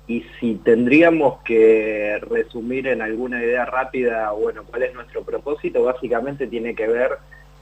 [0.08, 6.48] y si tendríamos que resumir en alguna idea rápida, bueno, cuál es nuestro propósito, básicamente
[6.48, 7.18] tiene que ver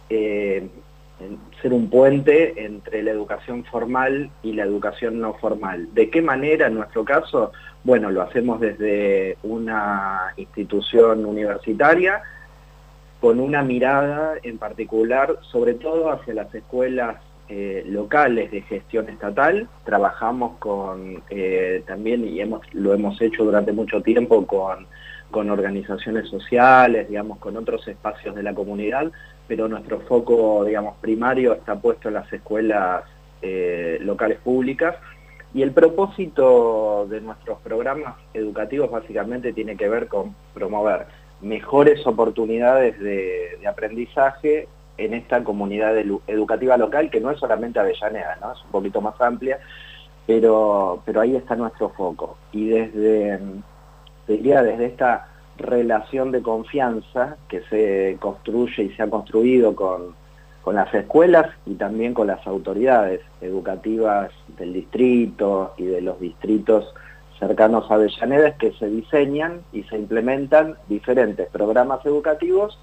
[0.09, 0.67] eh,
[1.19, 5.93] en ser un puente entre la educación formal y la educación no formal.
[5.93, 7.51] ¿De qué manera en nuestro caso?
[7.83, 12.21] Bueno, lo hacemos desde una institución universitaria,
[13.21, 19.69] con una mirada en particular, sobre todo hacia las escuelas eh, locales de gestión estatal,
[19.83, 24.87] trabajamos con eh, también, y hemos, lo hemos hecho durante mucho tiempo con,
[25.31, 29.11] con organizaciones sociales, digamos, con otros espacios de la comunidad,
[29.47, 33.03] pero nuestro foco, digamos, primario está puesto en las escuelas
[33.41, 34.95] eh, locales públicas,
[35.53, 41.05] y el propósito de nuestros programas educativos básicamente tiene que ver con promover
[41.41, 48.37] mejores oportunidades de, de aprendizaje en esta comunidad educativa local, que no es solamente Avellaneda,
[48.41, 48.53] ¿no?
[48.53, 49.59] es un poquito más amplia,
[50.25, 52.37] pero, pero ahí está nuestro foco.
[52.51, 53.39] Y desde,
[54.27, 60.15] diría, desde esta relación de confianza que se construye y se ha construido con,
[60.61, 66.93] con las escuelas y también con las autoridades educativas del distrito y de los distritos
[67.39, 72.79] cercanos a Avellaneda que se diseñan y se implementan diferentes programas educativos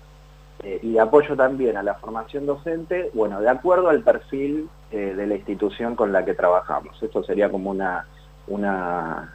[0.63, 5.27] eh, y apoyo también a la formación docente, bueno, de acuerdo al perfil eh, de
[5.27, 7.03] la institución con la que trabajamos.
[7.03, 8.07] Esto sería como una,
[8.47, 9.35] una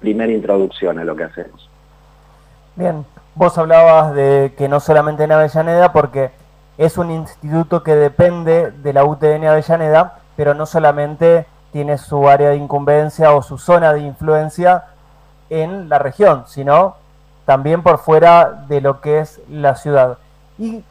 [0.00, 1.70] primera introducción a lo que hacemos.
[2.76, 6.30] Bien, vos hablabas de que no solamente en Avellaneda, porque
[6.76, 12.50] es un instituto que depende de la UTN Avellaneda, pero no solamente tiene su área
[12.50, 14.84] de incumbencia o su zona de influencia
[15.48, 16.96] en la región, sino
[17.46, 20.18] también por fuera de lo que es la ciudad.
[20.58, 20.84] ¿Y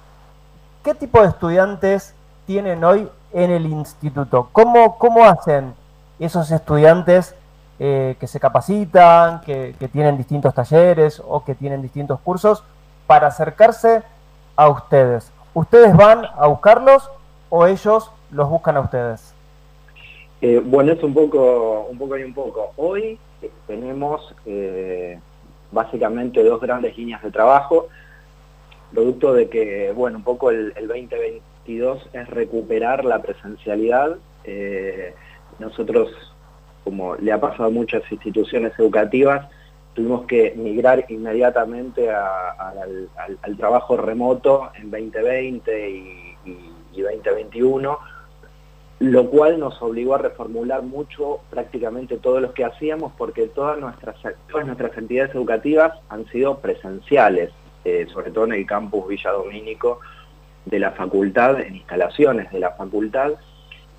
[0.84, 2.16] qué tipo de estudiantes
[2.48, 4.50] tienen hoy en el instituto?
[4.54, 5.76] ¿Cómo, cómo hacen
[6.18, 7.36] esos estudiantes
[7.80, 12.64] eh, que se capacitan, que, tienen distintos talleres o que tienen distintos cursos
[13.08, 14.04] para acercarse
[14.56, 15.32] a ustedes?
[15.54, 17.10] ¿Ustedes van a buscarlos
[17.50, 19.34] o ellos los buscan a ustedes?
[20.42, 22.72] Eh, bueno, es un poco, un poco y un poco.
[22.78, 24.34] Hoy eh, tenemos
[25.72, 27.88] básicamente dos grandes líneas de trabajo
[28.96, 34.18] producto de que, bueno, un poco el, 2022 es recuperar la presencialidad.
[34.46, 35.14] Eh,
[35.60, 36.10] nosotros,
[36.86, 39.48] como le ha pasado a muchas instituciones educativas,
[39.96, 46.22] tuvimos que migrar inmediatamente al, trabajo remoto en 2020 y,
[46.96, 48.00] 2021
[49.00, 54.16] lo cual nos obligó a reformular mucho prácticamente todo lo que hacíamos porque todas nuestras,
[54.50, 57.52] todas nuestras entidades educativas han sido presenciales,
[57.84, 60.00] eh, sobre todo en el campus Villa Domínico
[60.66, 63.34] de la facultad, en instalaciones de la facultad,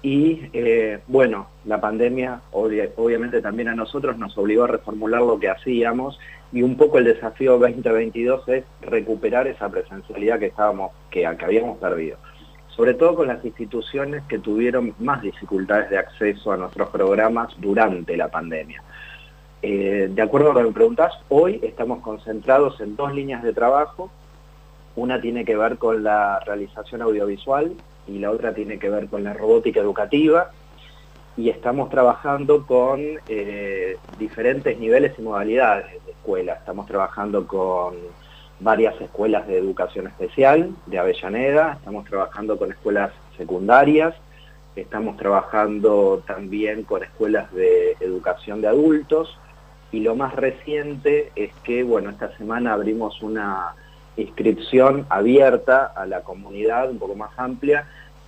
[0.06, 5.48] y eh, bueno, la pandemia obviamente también a nosotros nos obligó a reformular lo que
[5.48, 6.16] hacíamos
[6.52, 11.78] y un poco el desafío 2022 es recuperar esa presencialidad que, estábamos, que, que habíamos
[11.78, 12.18] perdido
[12.68, 18.16] sobre todo con las instituciones que tuvieron más dificultades de acceso a nuestros programas durante
[18.16, 18.84] la pandemia.
[19.60, 23.52] Eh, de acuerdo a lo que me preguntás, hoy estamos concentrados en dos líneas de
[23.52, 24.12] trabajo.
[24.94, 27.72] Una tiene que ver con la realización audiovisual
[28.06, 30.50] y la otra tiene que ver con la robótica educativa.
[31.36, 36.54] Y estamos trabajando con eh, diferentes niveles y modalidades de escuela.
[36.54, 37.94] Estamos trabajando con
[38.60, 44.14] varias escuelas de educación especial de Avellaneda, estamos trabajando con escuelas secundarias,
[44.74, 49.38] estamos trabajando también con escuelas de educación de adultos
[49.92, 53.74] y lo más reciente es que, bueno, esta semana abrimos una
[54.16, 57.86] inscripción abierta a la comunidad un poco más amplia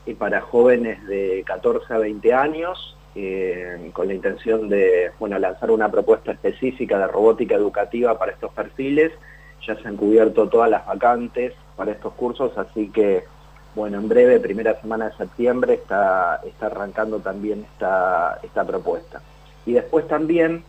[0.08, 5.70] y para jóvenes de 14 a 20 años eh, con la intención de bueno, lanzar
[5.70, 9.12] una propuesta específica de robótica educativa para estos perfiles
[9.66, 13.24] ya se han cubierto todas las vacantes para estos cursos, así que,
[13.74, 19.20] bueno, en breve, primera semana de septiembre, está, está arrancando también esta, esta propuesta.
[19.66, 20.64] Y después también,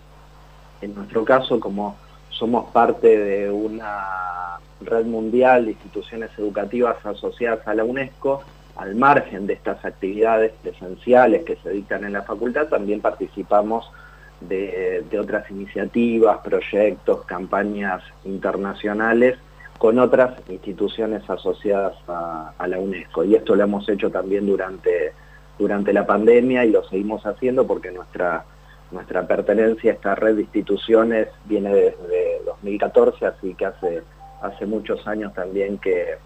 [0.82, 1.98] en nuestro caso, como
[2.30, 8.44] somos parte de una red mundial de instituciones educativas asociadas a la UNESCO,
[8.80, 13.92] al margen de estas actividades presenciales que se dictan en la facultad, también participamos
[14.40, 19.38] de, otras iniciativas, proyectos, campañas internacionales
[19.78, 23.26] con otras instituciones asociadas a, la UNESCO.
[23.26, 25.14] Y esto lo hemos hecho también durante,
[25.58, 28.46] durante la pandemia y lo seguimos haciendo porque nuestra,
[28.92, 34.04] nuestra pertenencia a esta red de instituciones viene desde 2014, así que hace,
[34.42, 36.18] hace muchos años también que,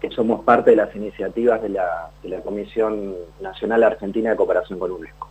[0.00, 4.78] que somos parte de las iniciativas de la, de la Comisión Nacional Argentina de Cooperación
[4.78, 5.28] con UNESCO.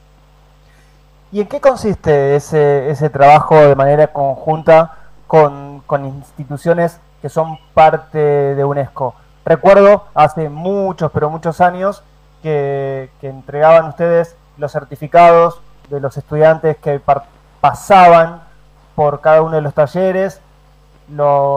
[1.32, 4.98] ¿Y en qué consiste ese, ese trabajo de manera conjunta
[5.28, 9.14] con, instituciones que son parte de UNESCO?
[9.46, 12.04] Recuerdo hace muchos, pero muchos años
[12.42, 17.00] que, entregaban ustedes los certificados de los estudiantes que
[17.62, 18.42] pasaban
[18.96, 20.42] por cada uno de los talleres.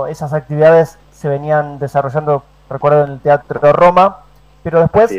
[0.08, 4.18] esas actividades se venían desarrollando, recuerdo, en el Teatro Roma,
[4.62, 5.12] pero después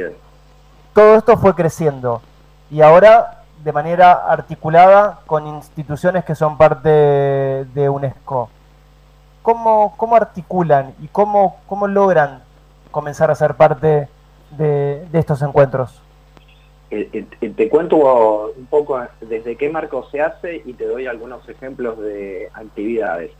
[0.94, 2.22] todo esto fue creciendo.
[2.70, 8.50] Y ahora de manera articulada con instituciones que son parte de UNESCO.
[9.42, 12.42] ¿Cómo, cómo articulan y cómo, cómo logran
[12.92, 14.08] comenzar a ser parte
[14.52, 16.02] de, estos encuentros?
[16.92, 21.48] Eh, eh, te cuento un poco desde qué marco se hace y te doy algunos
[21.50, 23.32] ejemplos de actividades.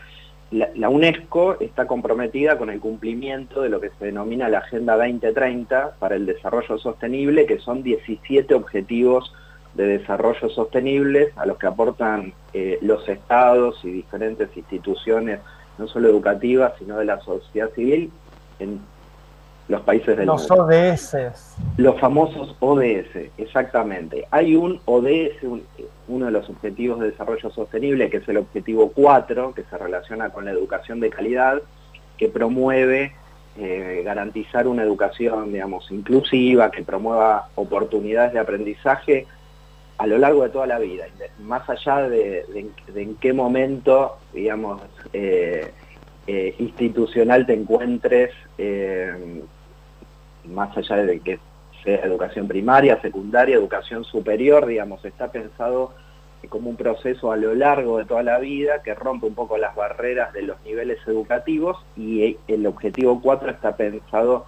[0.54, 4.96] La, la, UNESCO está comprometida con el cumplimiento de lo que se denomina la Agenda
[4.96, 9.34] 2030 para el Desarrollo Sostenible, que son 17 objetivos
[9.74, 15.40] de desarrollo sostenible a los que aportan eh, los estados y diferentes instituciones,
[15.78, 18.12] no solo educativas, sino de la sociedad civil
[18.60, 18.80] en
[19.68, 20.68] los países del los mundo.
[20.68, 21.56] Los ODS.
[21.78, 24.28] Los famosos ODS, exactamente.
[24.30, 25.44] Hay un ODS,
[26.08, 30.30] uno de los objetivos de desarrollo sostenible, que es el objetivo 4, que se relaciona
[30.30, 31.62] con la educación de calidad,
[32.18, 33.14] que promueve
[33.58, 39.28] eh, garantizar una educación, digamos, inclusiva, que promueva oportunidades de aprendizaje
[39.98, 41.06] a lo largo de toda la vida,
[41.40, 42.46] más allá de,
[42.96, 44.82] en qué momento, digamos,
[45.14, 45.72] eh,
[46.26, 48.32] eh, institucional te encuentres,
[50.46, 51.40] más allá de que
[51.86, 55.94] educación primaria, secundaria, educación superior, digamos, está pensado
[56.50, 59.76] como un proceso a lo largo de toda la vida que rompe un poco las
[59.76, 64.46] barreras de los niveles educativos y el objetivo 4 está pensado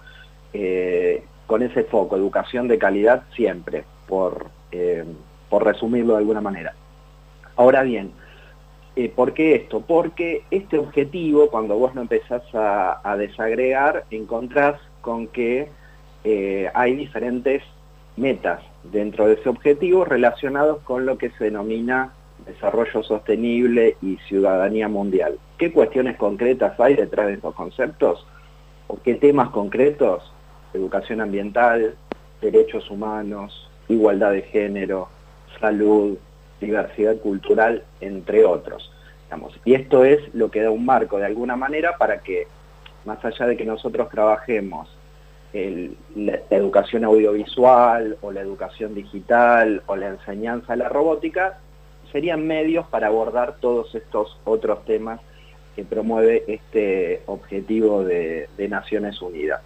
[1.46, 4.46] con ese foco, educación de calidad siempre, por
[5.48, 6.74] por resumirlo de alguna manera.
[7.56, 8.12] Ahora bien,
[8.96, 9.80] eh, ¿por qué esto?
[9.80, 15.68] Porque este objetivo, cuando vos lo empezás a, desagregar, encontrás con que
[16.28, 17.62] eh, hay diferentes
[18.16, 22.14] metas dentro de ese objetivo relacionados con lo que se denomina
[22.44, 25.38] desarrollo sostenible y ciudadanía mundial.
[25.56, 28.26] ¿Qué cuestiones concretas hay detrás de estos conceptos?
[28.88, 30.32] ¿O qué temas concretos?
[30.74, 31.94] Educación ambiental,
[32.40, 35.08] derechos humanos, igualdad de género,
[35.60, 36.18] salud,
[36.60, 38.90] diversidad cultural, entre otros.
[39.64, 42.48] Y esto es lo que da un marco de alguna manera para que,
[43.04, 44.88] más allá de que nosotros trabajemos
[46.14, 51.58] la educación audiovisual o la educación digital o la enseñanza de la robótica,
[52.12, 55.20] serían medios para abordar todos estos otros temas
[55.74, 59.60] que promueve este objetivo de, Naciones Unidas.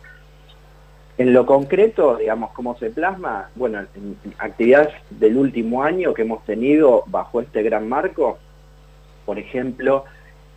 [1.16, 6.44] En lo concreto, digamos, cómo se plasma, bueno, en, actividades del último año que hemos
[6.44, 8.38] tenido bajo este gran marco,
[9.24, 10.04] por ejemplo,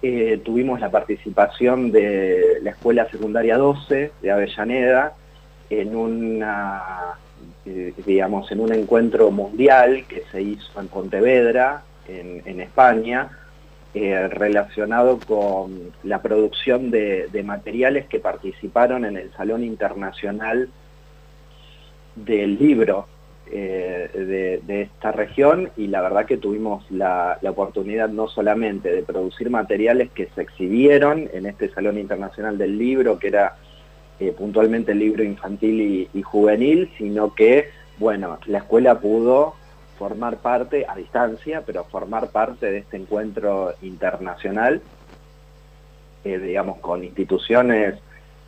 [0.02, 5.14] eh, tuvimos la participación de la Escuela Secundaria 12 de Avellaneda
[5.80, 7.18] en una
[7.66, 13.30] eh, digamos, en un encuentro mundial que se hizo en Pontevedra, en, España,
[13.94, 20.68] eh, relacionado con la producción de, materiales que participaron en el Salón Internacional
[22.16, 23.08] del Libro
[23.50, 29.50] eh, de, esta región y la verdad que tuvimos la, oportunidad no solamente de producir
[29.50, 33.56] materiales que se exhibieron en este Salón Internacional del Libro, que era
[34.24, 39.56] eh, puntualmente el libro infantil y, juvenil, sino que, bueno, la escuela pudo
[39.98, 44.82] formar parte, a distancia, pero formar parte de este encuentro internacional,
[46.24, 47.96] eh, digamos, con instituciones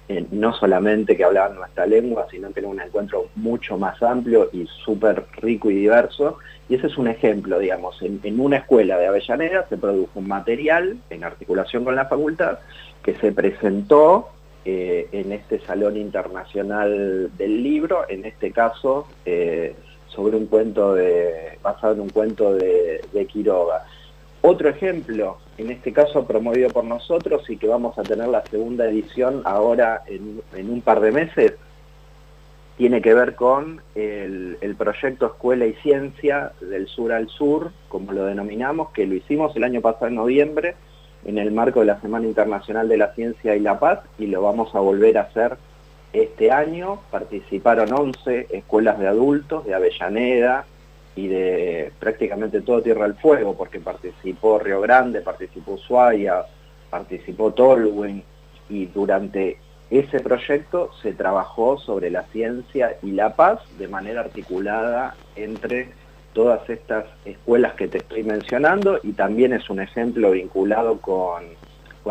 [0.08, 4.50] eh, no solamente que hablaban nuestra lengua, sino que era un encuentro mucho más amplio
[4.54, 6.38] y súper rico y diverso.
[6.70, 10.30] Y ese es un ejemplo, digamos, en, en, una escuela de Avellaneda se produjo un
[10.30, 12.60] material en articulación con la facultad
[13.04, 14.30] que se presentó
[14.68, 19.76] eh, en este Salón Internacional del Libro, en este caso eh,
[20.08, 23.86] sobre un cuento de, basado en un cuento de, Quiroga.
[24.42, 28.90] Otro ejemplo, en este caso promovido por nosotros y que vamos a tener la segunda
[28.90, 31.54] edición ahora en, un par de meses,
[32.78, 38.26] tiene que ver con el, proyecto Escuela y Ciencia del Sur al Sur, como lo
[38.26, 40.76] denominamos, que lo hicimos el año pasado en noviembre,
[41.26, 44.42] en el marco de la Semana Internacional de la Ciencia y la Paz y lo
[44.42, 45.58] vamos a volver a hacer
[46.14, 47.00] este año.
[47.12, 50.66] Participaron 11 escuelas de adultos de Avellaneda
[51.16, 56.46] y de prácticamente todo Tierra del Fuego, porque participó Río Grande, participó Ushuaia,
[56.90, 58.24] participó Tolwyn
[58.70, 59.58] y durante
[59.90, 65.90] ese proyecto se trabajó sobre la ciencia y la paz de manera articulada entre
[66.36, 71.46] todas estas escuelas que te estoy mencionando y también es un ejemplo vinculado con,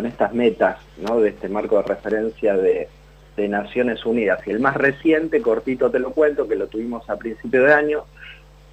[0.06, 1.20] estas metas ¿no?
[1.20, 2.88] de este marco de referencia de,
[3.36, 4.46] Naciones Unidas.
[4.46, 8.04] Y el más reciente, cortito te lo cuento, que lo tuvimos a principio de año,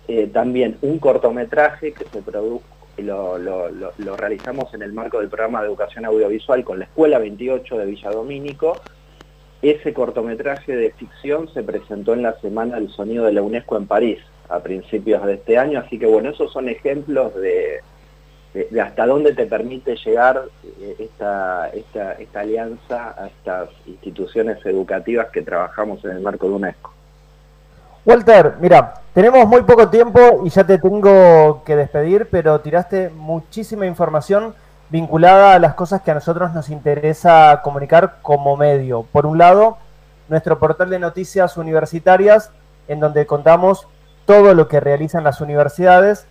[0.07, 2.63] eh, también un cortometraje que se produjo,
[2.97, 7.85] lo, realizamos en el marco del programa de educación audiovisual con la Escuela 28 de
[7.87, 8.79] Villadomínico.
[9.63, 13.87] Ese cortometraje de ficción se presentó en la Semana del Sonido de la UNESCO en
[13.87, 14.19] París
[14.51, 17.81] a principios de este año, así que bueno, esos son ejemplos de,
[18.53, 25.29] de, hasta dónde te permite llegar eh, esta, esta, esta alianza a estas instituciones educativas
[25.29, 26.91] que trabajamos en el marco de UNESCO.
[28.03, 33.85] Walter, mira, tenemos muy poco tiempo y ya te tengo que despedir, pero tiraste muchísima
[33.85, 34.55] información
[34.89, 39.03] vinculada a las cosas que a nosotros nos interesa comunicar como medio.
[39.11, 39.77] Por un lado,
[40.27, 42.51] nuestro portal de noticias universitarias,
[42.87, 43.87] en donde contamos
[44.31, 46.25] todo lo que realizan las universidades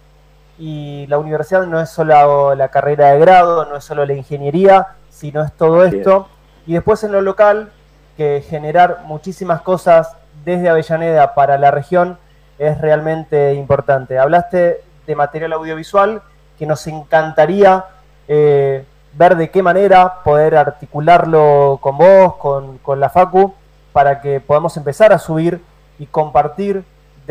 [0.58, 4.86] y la universidad no es solo la carrera de grado, no es solo la ingeniería,
[5.10, 6.26] sino es todo esto.
[6.66, 7.70] Y después en lo local,
[8.16, 12.16] que generar muchísimas cosas desde Avellaneda para la región
[12.58, 14.18] es realmente importante.
[14.18, 16.22] Hablaste de material audiovisual
[16.58, 17.84] que nos encantaría
[18.28, 18.82] eh,
[19.12, 23.52] ver de qué manera poder articularlo con vos, con, con la Facu,
[23.92, 25.62] para que podamos empezar a subir
[25.98, 26.82] y compartir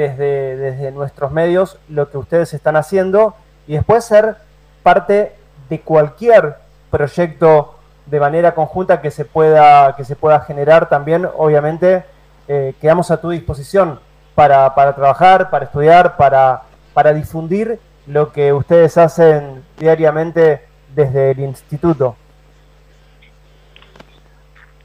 [0.07, 3.35] desde, nuestros medios lo que ustedes están haciendo
[3.67, 4.37] y después ser
[4.83, 5.35] parte
[5.69, 6.55] de cualquier
[6.89, 7.75] proyecto
[8.05, 12.03] de manera conjunta que se pueda, que se pueda generar también, obviamente,
[12.47, 13.99] eh, quedamos a tu disposición
[14.35, 21.39] para, para trabajar, para estudiar, para, para difundir lo que ustedes hacen diariamente desde el
[21.41, 22.15] instituto.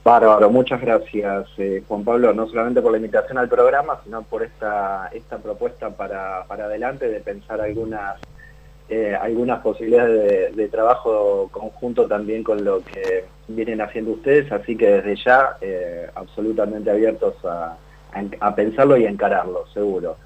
[0.05, 4.43] Bárbaro, muchas gracias eh, Juan Pablo, no solamente por la invitación al programa, sino por
[4.43, 8.21] esta, esta propuesta para, para adelante de pensar algunas,
[8.91, 15.01] eh, algunas posibilidades de, trabajo conjunto también con lo que vienen haciendo ustedes, así que
[15.01, 17.79] desde ya eh, absolutamente abiertos a,
[18.41, 20.19] a, pensarlo y a encararlo, seguro.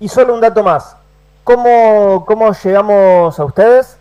[0.00, 0.96] Y solo un dato más,
[1.44, 3.98] ¿cómo, cómo llegamos a ustedes?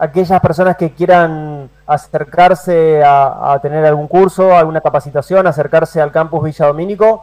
[0.00, 6.66] Aquellas personas que quieran acercarse a, tener algún curso, alguna capacitación, acercarse al campus Villa
[6.66, 7.22] Domínico,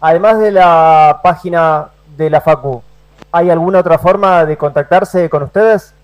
[0.00, 2.82] además de la página de la FACU,
[3.30, 5.94] ¿hay alguna otra forma de contactarse con ustedes?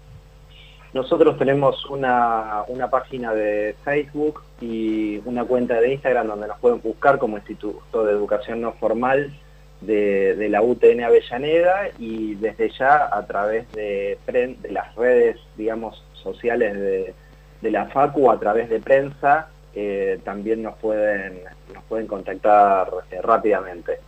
[0.92, 6.82] Nosotros tenemos una, una página de Facebook y una cuenta de Instagram donde nos pueden
[6.82, 9.32] buscar como Instituto de Educación No Formal
[9.80, 17.14] de, la UTN Avellaneda y desde ya a través de, de las redes, digamos, sociales
[17.60, 21.40] de, la FACU, a través de prensa, eh, también nos pueden,
[21.74, 24.00] nos pueden contactar eh, rápidamente.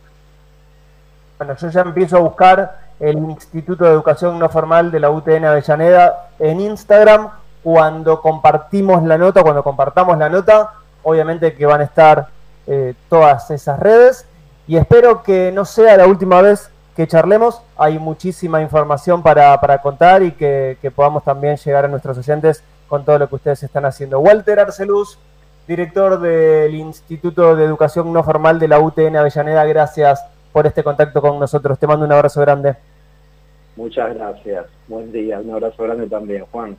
[1.37, 5.45] Bueno, yo ya empiezo a buscar el Instituto de Educación No Formal de la UTN
[5.45, 7.29] Avellaneda en Instagram.
[7.63, 12.27] Cuando compartimos la nota, cuando compartamos la nota, obviamente que van a estar
[12.67, 14.25] eh, todas esas redes
[14.67, 17.61] y espero que no sea la última vez que charlemos.
[17.77, 23.17] Hay muchísima información para, contar y que, podamos también llegar a nuestros oyentes con todo
[23.17, 24.19] lo que ustedes están haciendo.
[24.19, 25.17] Walter Arceluz,
[25.67, 31.21] director del Instituto de Educación No Formal de la UTN Avellaneda, gracias por este contacto
[31.21, 31.79] con nosotros.
[31.79, 32.75] Te mando un abrazo grande.
[33.75, 34.67] Muchas gracias.
[34.87, 35.39] Buen día.
[35.39, 36.77] Un abrazo grande también, Juan.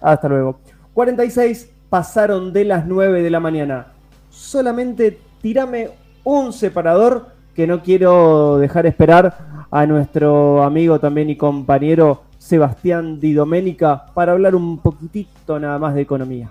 [0.00, 0.58] Hasta luego.
[0.94, 3.88] 46 pasaron de las 9 de la mañana.
[4.30, 5.90] Solamente tirame
[6.24, 13.32] un separador que no quiero dejar esperar a nuestro amigo también y compañero Sebastián Di
[13.32, 16.48] Domenica para hablar un poquitito nada más de economía.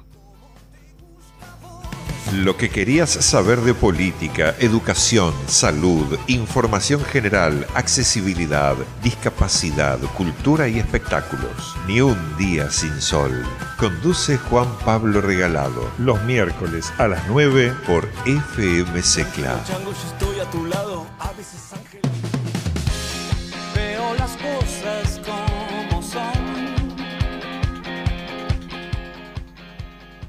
[2.33, 11.77] Lo que querías saber de política, educación, salud, información general, accesibilidad, discapacidad, cultura y espectáculos.
[11.87, 13.31] Ni un día sin sol.
[13.79, 19.55] Conduce Juan Pablo Regalado los miércoles a las 9 por FM Secla.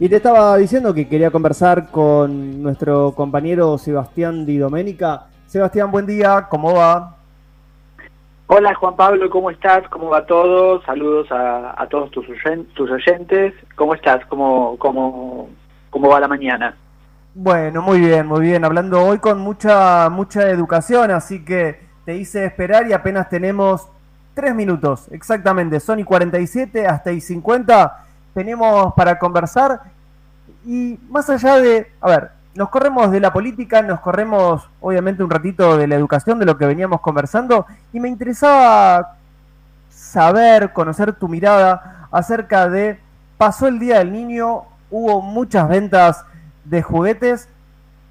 [0.01, 5.27] Y te estaba diciendo que quería conversar con nuestro compañero Sebastián Di Domenica.
[5.47, 7.17] Sebastián, buen día, ¿cómo va?
[8.49, 9.89] Hola Juan Pablo, ¿cómo estás?
[9.91, 10.83] ¿Cómo va todo?
[10.83, 13.55] Saludos a, todos tus, oyentes.
[13.77, 14.27] ¿Cómo estás?
[14.27, 15.49] ¿Cómo, cómo,
[15.91, 16.77] ¿Cómo va la mañana?
[17.33, 18.65] Bueno, muy bien, muy bien.
[18.65, 23.89] Hablando hoy con mucha, mucha educación, así que te hice esperar y apenas tenemos
[24.35, 25.79] tres minutos, exactamente.
[25.79, 29.81] Son y 47 hasta y 50 tenemos para conversar
[30.65, 35.31] y más allá de, a ver, nos corremos de la política, nos corremos obviamente un
[35.31, 39.17] ratito de la educación, de lo que veníamos conversando, y me interesaba
[39.91, 43.01] saber, conocer tu mirada acerca de,
[43.37, 46.25] pasó el Día del Niño, hubo muchas ventas
[46.65, 47.49] de juguetes,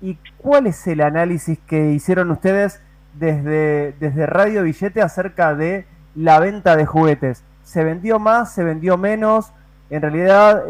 [0.02, 2.82] y cuál es el análisis que hicieron ustedes
[3.14, 7.44] desde, desde Radio Billete acerca de la venta de juguetes.
[7.64, 8.52] ¿Se vendió más?
[8.52, 9.54] ¿Se vendió menos?
[9.94, 10.64] En realidad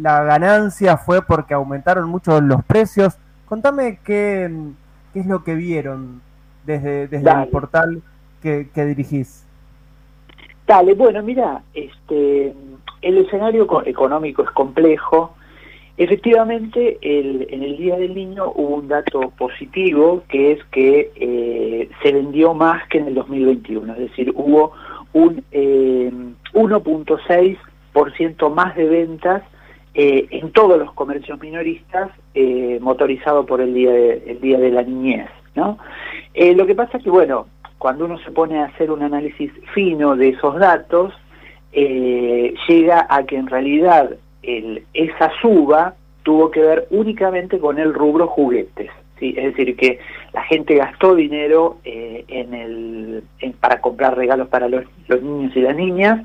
[0.00, 3.18] la ganancia fue porque aumentaron mucho los precios.
[3.46, 4.50] Contame qué,
[5.12, 6.22] qué es lo que vieron
[6.64, 8.02] desde, desde el portal
[8.42, 9.44] que, dirigís.
[10.66, 12.54] Dale, bueno, mira, este,
[13.02, 15.34] el escenario económico es complejo.
[15.98, 21.90] Efectivamente, el, en el Día del Niño hubo un dato positivo, que es que eh,
[22.02, 24.72] se vendió más que en el 2021, es decir, hubo
[25.12, 26.10] un eh,
[26.52, 27.58] 1.6
[28.12, 29.42] ciento más de ventas
[29.94, 34.70] eh, en todos los comercios minoristas eh, motorizado por el día de, el día de
[34.70, 35.78] la niñez ¿no?
[36.34, 37.46] Eh, lo que pasa es que bueno
[37.78, 41.14] cuando uno se pone a hacer un análisis fino de esos datos
[41.72, 44.10] llega a que en realidad
[44.42, 49.34] esa suba tuvo que ver únicamente con el rubro juguetes ¿sí?
[49.36, 49.98] es decir que
[50.32, 53.24] la gente gastó dinero en el
[53.60, 56.22] para comprar regalos para los, los niños y las niñas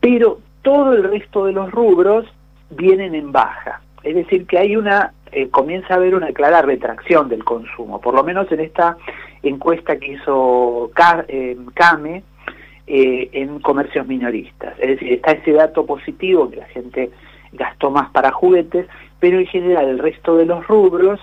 [0.00, 2.26] pero todo el resto de los rubros
[2.70, 3.80] vienen en baja.
[4.02, 8.14] Es decir, que hay una, eh, comienza a haber una clara retracción del consumo, por
[8.14, 8.96] lo menos en esta
[9.42, 10.90] encuesta que hizo
[11.28, 12.22] eh, CAME
[12.86, 14.74] eh, en comercios minoristas.
[14.78, 17.10] Es decir, está ese dato positivo que la gente
[17.52, 18.86] gastó más para juguetes,
[19.18, 21.20] pero en general el resto de los rubros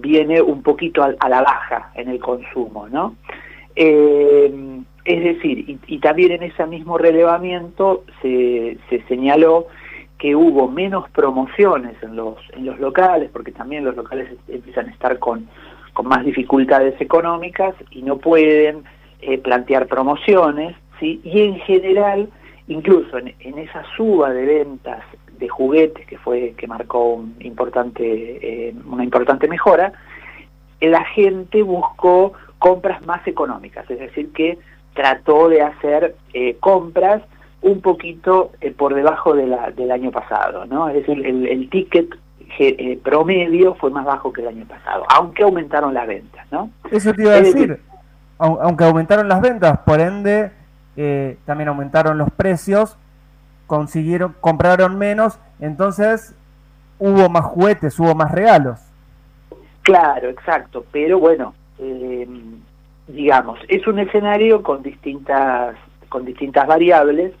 [0.00, 3.14] viene un poquito a, la baja en el consumo, ¿no?
[5.08, 8.76] Es decir, y, también en ese mismo relevamiento se,
[9.08, 9.66] señaló
[10.18, 12.36] que hubo menos promociones en los,
[12.78, 15.48] locales, porque también los locales empiezan a estar con,
[16.04, 18.84] más dificultades económicas y no pueden
[19.22, 22.28] eh, plantear promociones, y en general,
[22.66, 25.02] incluso en, esa suba de ventas
[25.38, 29.94] de juguetes que fue que marcó importante, eh, una importante mejora,
[30.82, 34.58] la gente buscó compras más económicas, es decir, que
[34.98, 37.22] trató de hacer eh, compras
[37.62, 40.88] un poquito eh, por debajo de la, del año pasado, ¿no?
[40.88, 42.08] Es decir, el, ticket
[42.58, 46.70] eh, promedio fue más bajo que el año pasado, aunque aumentaron las ventas, ¿no?
[46.90, 47.78] Eso te iba a decir,
[48.38, 50.50] aunque aumentaron las ventas, por ende
[51.44, 52.98] también aumentaron los precios,
[53.68, 56.34] consiguieron, compraron menos, entonces
[56.98, 58.80] hubo más juguetes, hubo más regalos.
[59.82, 62.26] Claro, exacto, pero bueno, eh,
[63.08, 65.74] digamos, es un escenario con distintas,
[66.08, 67.32] con distintas variables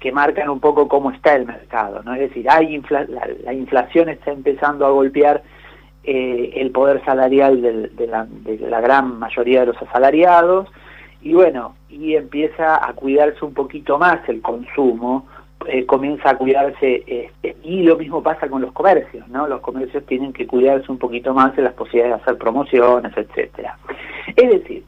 [0.00, 2.12] que marcan un poco cómo está el mercado, ¿no?
[2.14, 2.82] Es decir, hay
[3.44, 5.44] la, inflación está empezando a golpear
[6.02, 10.68] eh, el poder salarial de, la, gran mayoría de los asalariados
[11.22, 15.28] y bueno, y empieza a cuidarse un poquito más el consumo,
[15.68, 19.46] eh, comienza a cuidarse, este, y lo mismo pasa con los comercios, ¿no?
[19.46, 23.78] Los comercios tienen que cuidarse un poquito más de las posibilidades de hacer promociones, etcétera.
[24.34, 24.82] Es decir,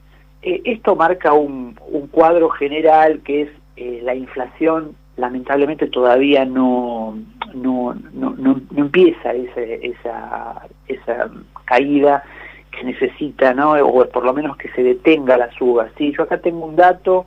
[0.44, 1.74] eh, esto marca un,
[2.10, 7.18] cuadro general que es eh, la inflación, lamentablemente todavía no,
[7.54, 11.30] no, no, no, empieza ese, esa, esa
[11.64, 12.22] caída
[12.70, 13.72] que necesita, ¿no?
[13.72, 15.88] O por lo menos que se detenga la suba.
[15.96, 17.26] Sí, yo acá tengo un dato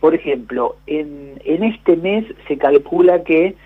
[0.00, 3.56] por ejemplo, en, en este mes se calcula que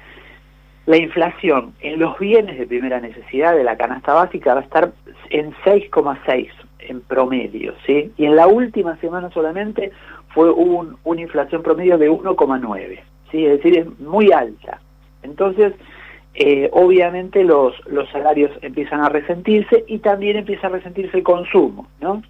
[0.87, 4.93] la inflación en los bienes de primera necesidad de la canasta básica va a estar
[5.31, 6.49] en 6,6
[6.89, 8.13] en promedio, ¿sí?
[8.17, 9.93] Y en la última semana solamente
[10.29, 13.47] fue un, una inflación promedio de 1,9, ¿sí?
[13.47, 14.81] Es decir, es muy alta.
[15.23, 15.75] Entonces,
[16.35, 21.89] eh, obviamente los, los salarios empiezan a resentirse y también empieza a resentirse el consumo,
[22.01, 22.23] ¿no?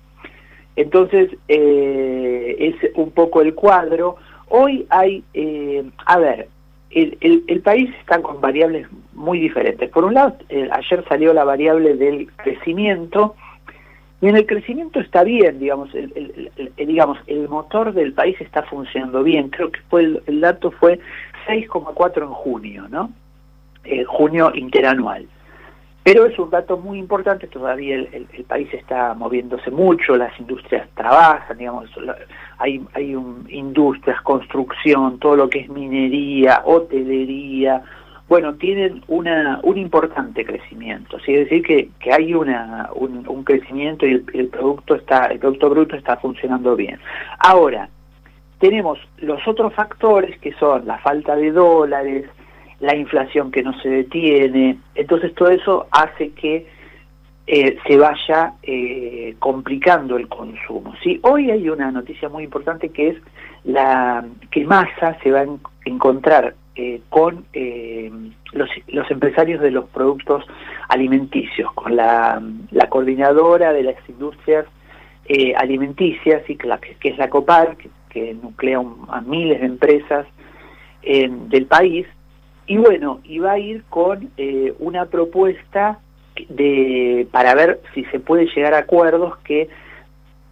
[0.76, 4.16] Entonces, eh, es un poco el cuadro.
[4.48, 6.48] Hoy hay, eh, a ver,
[6.90, 9.88] el, el, país está con variables muy diferentes.
[9.90, 13.34] Por un lado, eh, ayer salió la variable del crecimiento,
[14.22, 19.24] y en el crecimiento está bien, digamos, el, digamos, el motor del país está funcionando
[19.24, 19.48] bien.
[19.48, 21.00] Creo que fue el, dato fue
[21.48, 23.10] 6,4 en junio, ¿no?
[24.06, 25.26] junio interanual.
[26.04, 31.58] Pero es un dato muy importante, todavía el, país está moviéndose mucho, las industrias trabajan,
[31.58, 31.90] digamos,
[32.58, 33.16] hay, hay
[33.48, 37.82] industrias, construcción, todo lo que es minería, hotelería,
[38.32, 44.24] bueno, tienen una, un importante crecimiento, es decir, que, que hay una, un, crecimiento y
[44.32, 46.98] el, producto está, el producto bruto está funcionando bien.
[47.40, 47.90] Ahora,
[48.58, 52.24] tenemos los otros factores que son la falta de dólares,
[52.80, 56.66] la inflación que no se detiene, entonces todo eso hace que
[57.46, 60.94] eh, se vaya eh, complicando el consumo.
[61.02, 61.20] ¿sí?
[61.22, 63.16] Hoy hay una noticia muy importante que es
[63.64, 65.46] la que Massa se va a
[65.84, 67.44] encontrar eh, con
[68.52, 70.44] los, los, empresarios de los productos
[70.88, 72.42] alimenticios, con la,
[72.88, 74.66] coordinadora de las industrias
[75.56, 77.76] alimenticias, y que, es la COPAR,
[78.10, 80.26] que, nuclea a miles de empresas
[81.02, 82.06] del país,
[82.66, 85.98] y bueno, iba a ir con eh, una propuesta
[86.48, 89.68] de para ver si se puede llegar a acuerdos que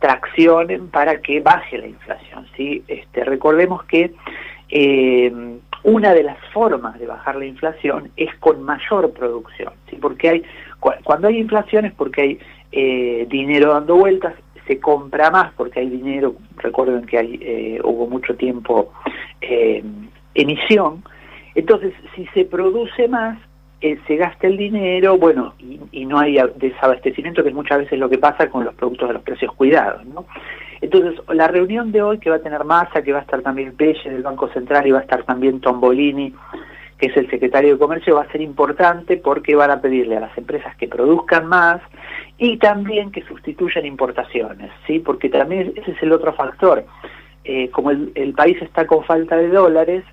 [0.01, 2.47] traccionen para que baje la inflación.
[2.57, 2.83] ¿sí?
[2.89, 4.13] Este, recordemos que
[4.69, 5.33] eh,
[5.83, 9.97] una de las formas de bajar la inflación es con mayor producción, ¿sí?
[10.01, 10.43] porque hay
[10.79, 12.39] cuando hay inflación es porque hay
[12.73, 14.35] eh, dinero dando vueltas,
[14.67, 18.93] se compra más porque hay dinero, recuerden que hay, hubo mucho tiempo
[20.35, 21.03] emisión,
[21.55, 23.39] entonces, si se produce más,
[23.81, 25.55] eh, se gasta el dinero, bueno,
[25.93, 29.15] y, no hay desabastecimiento, que es muchas veces lo que pasa con los productos de
[29.15, 30.27] los precios cuidados, ¿no?
[30.81, 33.77] Entonces, la reunión de hoy, que va a tener masa, que va a estar también
[33.77, 36.35] Pelle del Banco Central y va a estar también Tombolini,
[36.97, 40.21] que es el secretario de Comercio, va a ser importante porque van a pedirle a
[40.21, 41.81] las empresas que produzcan más
[42.39, 44.99] y también que sustituyan importaciones, ¿sí?
[44.99, 46.85] Porque también ese es el otro factor.
[47.45, 50.05] Eh, como el país está con falta de dólares,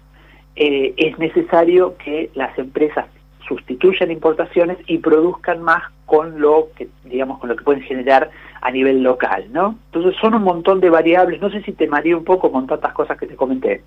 [0.55, 3.05] eh, es necesario que las empresas
[3.47, 8.29] sustituyan importaciones y produzcan más con lo que digamos con lo que pueden generar
[8.61, 9.77] a nivel local, ¿no?
[9.85, 11.41] Entonces son un montón de variables.
[11.41, 13.83] No sé si te mareé un poco con tantas cosas que te comenté.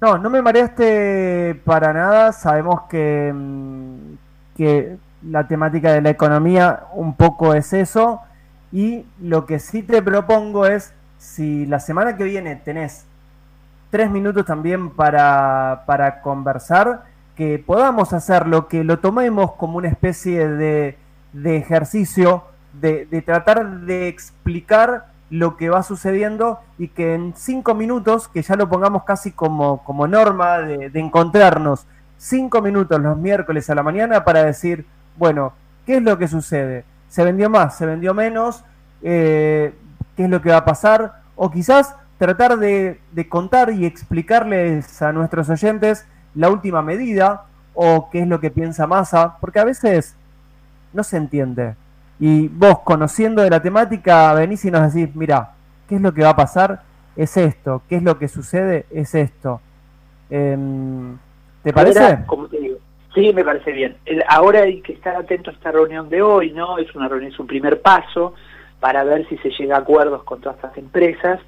[0.00, 2.32] No, no me mareaste para nada.
[2.32, 8.20] Sabemos que, mm, que la temática de la economía un poco es eso.
[8.72, 13.06] Y lo que sí te propongo es, si la semana que viene tenés
[13.90, 17.04] tres minutos también para, para conversar,
[17.36, 20.98] que podamos hacerlo, que lo tomemos como una especie de,
[21.32, 22.44] de ejercicio,
[22.80, 28.42] de, de, tratar de explicar lo que va sucediendo y que en cinco minutos, que
[28.42, 31.86] ya lo pongamos casi como, como norma de, de encontrarnos
[32.24, 35.52] cinco minutos los miércoles a la mañana para decir, bueno,
[35.84, 36.84] ¿qué es lo que sucede?
[37.08, 37.76] ¿Se vendió más?
[37.76, 38.64] ¿Se vendió menos?
[39.02, 39.74] Eh,
[40.16, 41.20] ¿Qué es lo que va a pasar?
[41.36, 42.98] O quizás tratar de,
[43.28, 47.44] contar y explicarles a nuestros oyentes la última medida
[47.74, 50.16] o qué es lo que piensa Massa, porque a veces
[50.92, 51.74] no se entiende.
[52.20, 55.50] Y vos, conociendo de la temática, venís y nos decís, mira,
[55.88, 56.82] ¿qué es lo que va a pasar?
[57.16, 58.86] Es esto, ¿qué es lo que sucede?
[58.90, 59.60] Es esto.
[60.30, 61.16] Em,
[61.62, 62.00] ¿Te parece?
[62.00, 62.76] Ahora, como te digo,
[63.14, 63.96] sí, me parece bien.
[64.04, 66.78] El- ahora hay que estar atento a esta reunión de hoy, ¿no?
[66.78, 68.34] Es una reunión, es un primer paso
[68.80, 71.40] para ver si se llega a acuerdos con todas estas empresas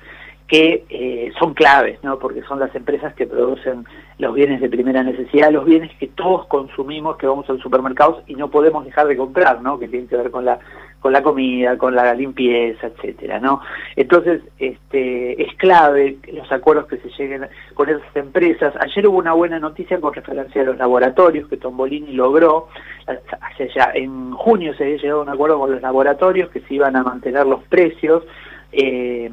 [0.49, 2.19] que eh, son claves, ¿no?
[2.19, 3.85] Porque son las empresas que producen
[4.19, 8.35] los bienes de primera necesidad, los bienes que todos consumimos, que vamos al supermercados y
[8.37, 9.79] no podemos dejar de comprar, ¿no?
[9.79, 10.59] Que tienen que ver con la
[11.01, 13.61] con la comida, con la limpieza, etcétera, ¿no?
[13.95, 18.75] Entonces, este, es clave los acuerdos que se lleguen con esas empresas.
[18.81, 22.69] Ayer hubo una buena noticia con referencia a los laboratorios que Tombolini logró.
[23.07, 26.75] Hacia ya, en junio se había llegado a un acuerdo con los laboratorios que se
[26.75, 28.25] iban a mantener los precios.
[28.73, 29.31] eh,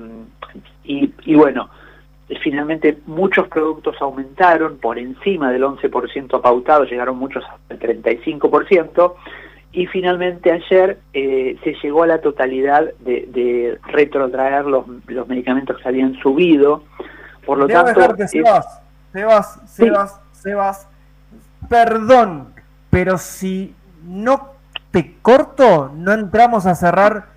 [0.83, 1.69] y, y bueno,
[2.41, 9.13] finalmente muchos productos aumentaron por encima del 11% pautado, llegaron muchos al 35%,
[9.71, 15.77] y finalmente ayer eh, se llegó a la totalidad de, de retrotraer los, los medicamentos
[15.79, 16.83] que habían subido,
[17.45, 17.99] por lo Debo tanto...
[17.99, 18.81] dejarte, Sebas,
[19.11, 20.87] Sebas, Sebas, Sebas.
[21.69, 22.53] Perdón,
[22.89, 23.73] pero si
[24.05, 24.51] no
[24.91, 27.32] te corto, no entramos a cerrar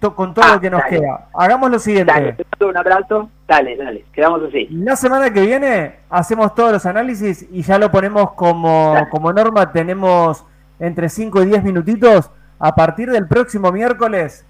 [0.00, 0.98] to- con todo Ah, lo que nos dale.
[1.00, 1.26] queda.
[1.34, 2.12] Hagamos lo siguiente.
[2.12, 4.66] Dale, te mando un abrazo, dale, dale, quedamos así.
[4.70, 9.72] La semana que viene hacemos todos los análisis y ya lo ponemos como, como norma.
[9.72, 10.44] Tenemos
[10.80, 12.30] entre 5 y 10 minutitos.
[12.60, 14.44] A partir del próximo miércoles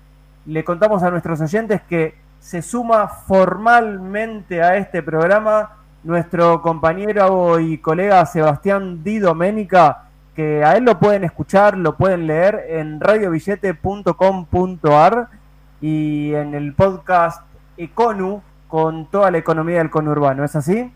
[0.47, 5.73] le contamos a nuestros oyentes que se suma formalmente a este programa
[6.05, 12.29] nuestro compañero y colega Sebastián Di Domenica, que a él lo pueden escuchar, lo pueden
[12.29, 15.29] leer en radiobillete.com.ar
[15.81, 17.43] y en el podcast
[17.77, 20.93] Econu con toda la economía del conurbano, ¿es así?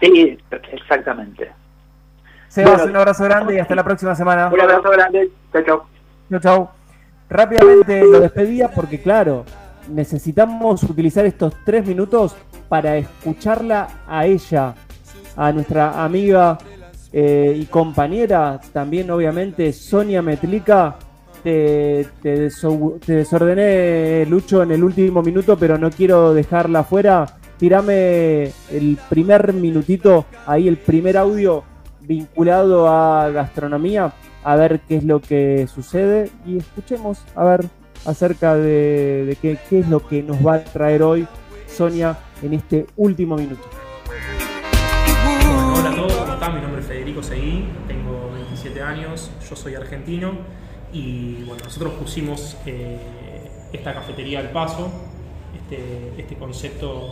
[0.00, 0.38] Sí,
[0.72, 1.50] exactamente.
[2.48, 4.48] Sebas, Bueno, un abrazo grande y hasta la próxima semana.
[4.48, 5.86] Un abrazo grande, chao, chao.
[6.30, 6.68] Chau, chau.
[7.28, 9.44] Rápidamente lo despedía porque, claro,
[9.88, 12.36] necesitamos utilizar estos tres minutos
[12.68, 14.74] para escucharla a ella,
[15.36, 16.58] a nuestra amiga
[17.12, 20.96] eh, y compañera, también obviamente Sonia Metlica.
[21.42, 27.26] Te, te, deso- te desordené, Lucho, en el último minuto, pero no quiero dejarla fuera.
[27.58, 31.64] Tirame el primer minutito, ahí el primer audio
[32.00, 34.12] vinculado a gastronomía,
[34.44, 37.66] a ver qué es lo que sucede y escuchemos a ver
[38.06, 41.26] acerca de, qué, es lo que nos va a traer hoy
[41.66, 43.62] Sonia en este último minuto.
[45.76, 46.54] Hola a todos, ¿cómo están?
[46.54, 50.32] Mi nombre es Federico Seguí, tengo 27 años, yo soy argentino
[50.92, 52.98] y bueno, nosotros pusimos eh,
[53.72, 54.90] esta cafetería al paso,
[55.54, 57.08] este, este concepto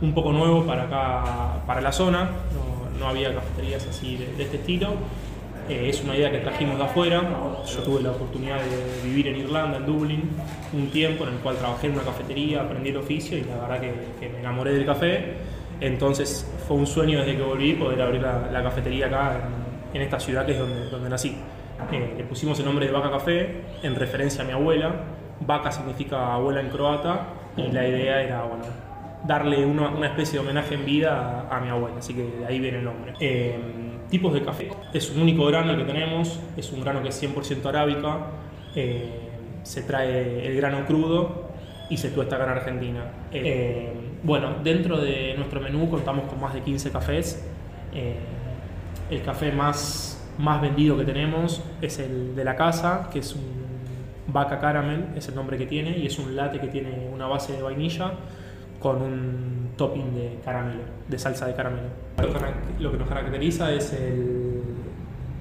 [0.00, 4.42] un poco nuevo para acá, para la zona, no, no había cafeterías así de, de
[4.44, 4.94] este estilo.
[5.68, 7.22] Eh, es una idea que trajimos de afuera.
[7.64, 10.30] Yo tuve la oportunidad de vivir en Irlanda, en Dublín,
[10.72, 13.80] un tiempo en el cual trabajé en una cafetería, aprendí el oficio y la verdad
[13.80, 15.34] que, que me enamoré del café.
[15.80, 19.42] Entonces fue un sueño desde que volví poder abrir la, la cafetería acá
[19.94, 21.36] en, en esta ciudad que es donde, donde nací.
[21.92, 24.94] Eh, le pusimos el nombre de Vaca Café en referencia a mi abuela.
[25.40, 28.64] Vaca significa abuela en croata y la idea era bueno,
[29.26, 32.46] darle una, una especie de homenaje en vida a, a mi abuela, así que de
[32.46, 33.14] ahí viene el nombre.
[33.20, 33.58] Eh,
[34.10, 34.68] tipos de café.
[34.92, 38.26] Es un único grano el que tenemos, es un grano que es 100% arábica,
[38.74, 39.30] eh,
[39.62, 41.50] se trae el grano crudo
[41.88, 43.04] y se tuesta acá en Argentina.
[43.32, 47.46] Eh, bueno, dentro de nuestro menú contamos con más de 15 cafés.
[47.94, 48.16] Eh,
[49.10, 50.09] el café más,
[50.40, 53.60] más vendido que tenemos es el de la casa, que es un
[54.32, 57.52] Vaca Caramel, es el nombre que tiene, y es un latte que tiene una base
[57.52, 58.12] de vainilla
[58.80, 61.88] con un topping de caramelo, de salsa de caramelo.
[62.78, 64.62] Lo que- que nos caracteriza es el,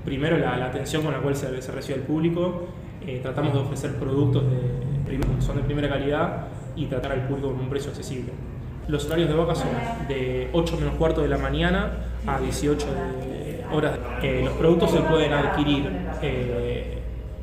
[0.04, 2.68] primero la, la atención con la cual se, se recibe el público.
[3.06, 4.58] Eh, tratamos de ofrecer productos de,
[5.06, 8.32] prim- son de primera calidad y tratar al público con un precio accesible.
[8.88, 9.68] Los horarios de vaca son
[10.08, 11.92] de 8 menos cuarto de la mañana
[12.26, 13.39] a 18 de
[13.72, 13.98] horas.
[14.22, 15.90] Eh, los productos se pueden adquirir
[16.22, 16.96] eh,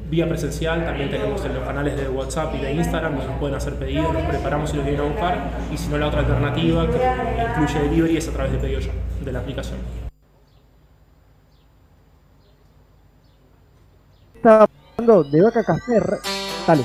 [0.08, 3.74] vía presencial, también tenemos en los canales de WhatsApp y de Instagram nos pueden hacer
[3.74, 5.50] pedidos, los preparamos y los vienen a buscar.
[5.72, 8.92] Y si no, la otra alternativa que incluye delivery es a través de pedido ya,
[9.24, 9.78] de la aplicación.
[14.36, 14.68] Estaba
[14.98, 15.98] hablando de Vaca Café.
[16.00, 16.18] re-
[16.66, 16.84] Dale.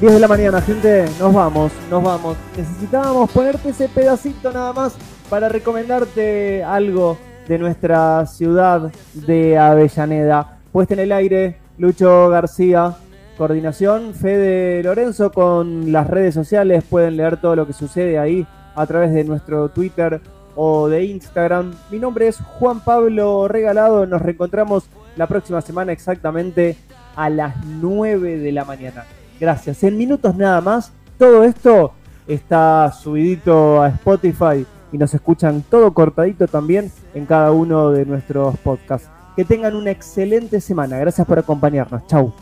[0.00, 2.36] ...10 de la mañana, gente, nos vamos, nos vamos.
[2.54, 4.94] Necesitábamos ponerte ese pedacito nada más
[5.30, 7.16] para recomendarte algo
[7.48, 10.58] de nuestra ciudad de Avellaneda.
[10.70, 12.94] Puesta en el aire, Lucho García,
[13.38, 18.86] coordinación, Fede Lorenzo con las redes sociales, pueden leer todo lo que sucede ahí a
[18.86, 20.20] través de nuestro Twitter
[20.56, 21.74] o de Instagram.
[21.90, 24.84] Mi nombre es Juan Pablo Regalado, nos reencontramos
[25.16, 26.76] la próxima semana exactamente
[27.14, 29.06] a las 9 de la mañana.
[29.40, 29.82] Gracias.
[29.82, 31.92] En minutos nada más, todo esto
[32.26, 38.56] está subidito a Spotify y nos escuchan todo cortadito también en cada uno de nuestros
[38.58, 39.08] podcasts.
[39.36, 40.98] Que tengan una excelente semana.
[40.98, 42.06] Gracias por acompañarnos.
[42.06, 42.32] Chau.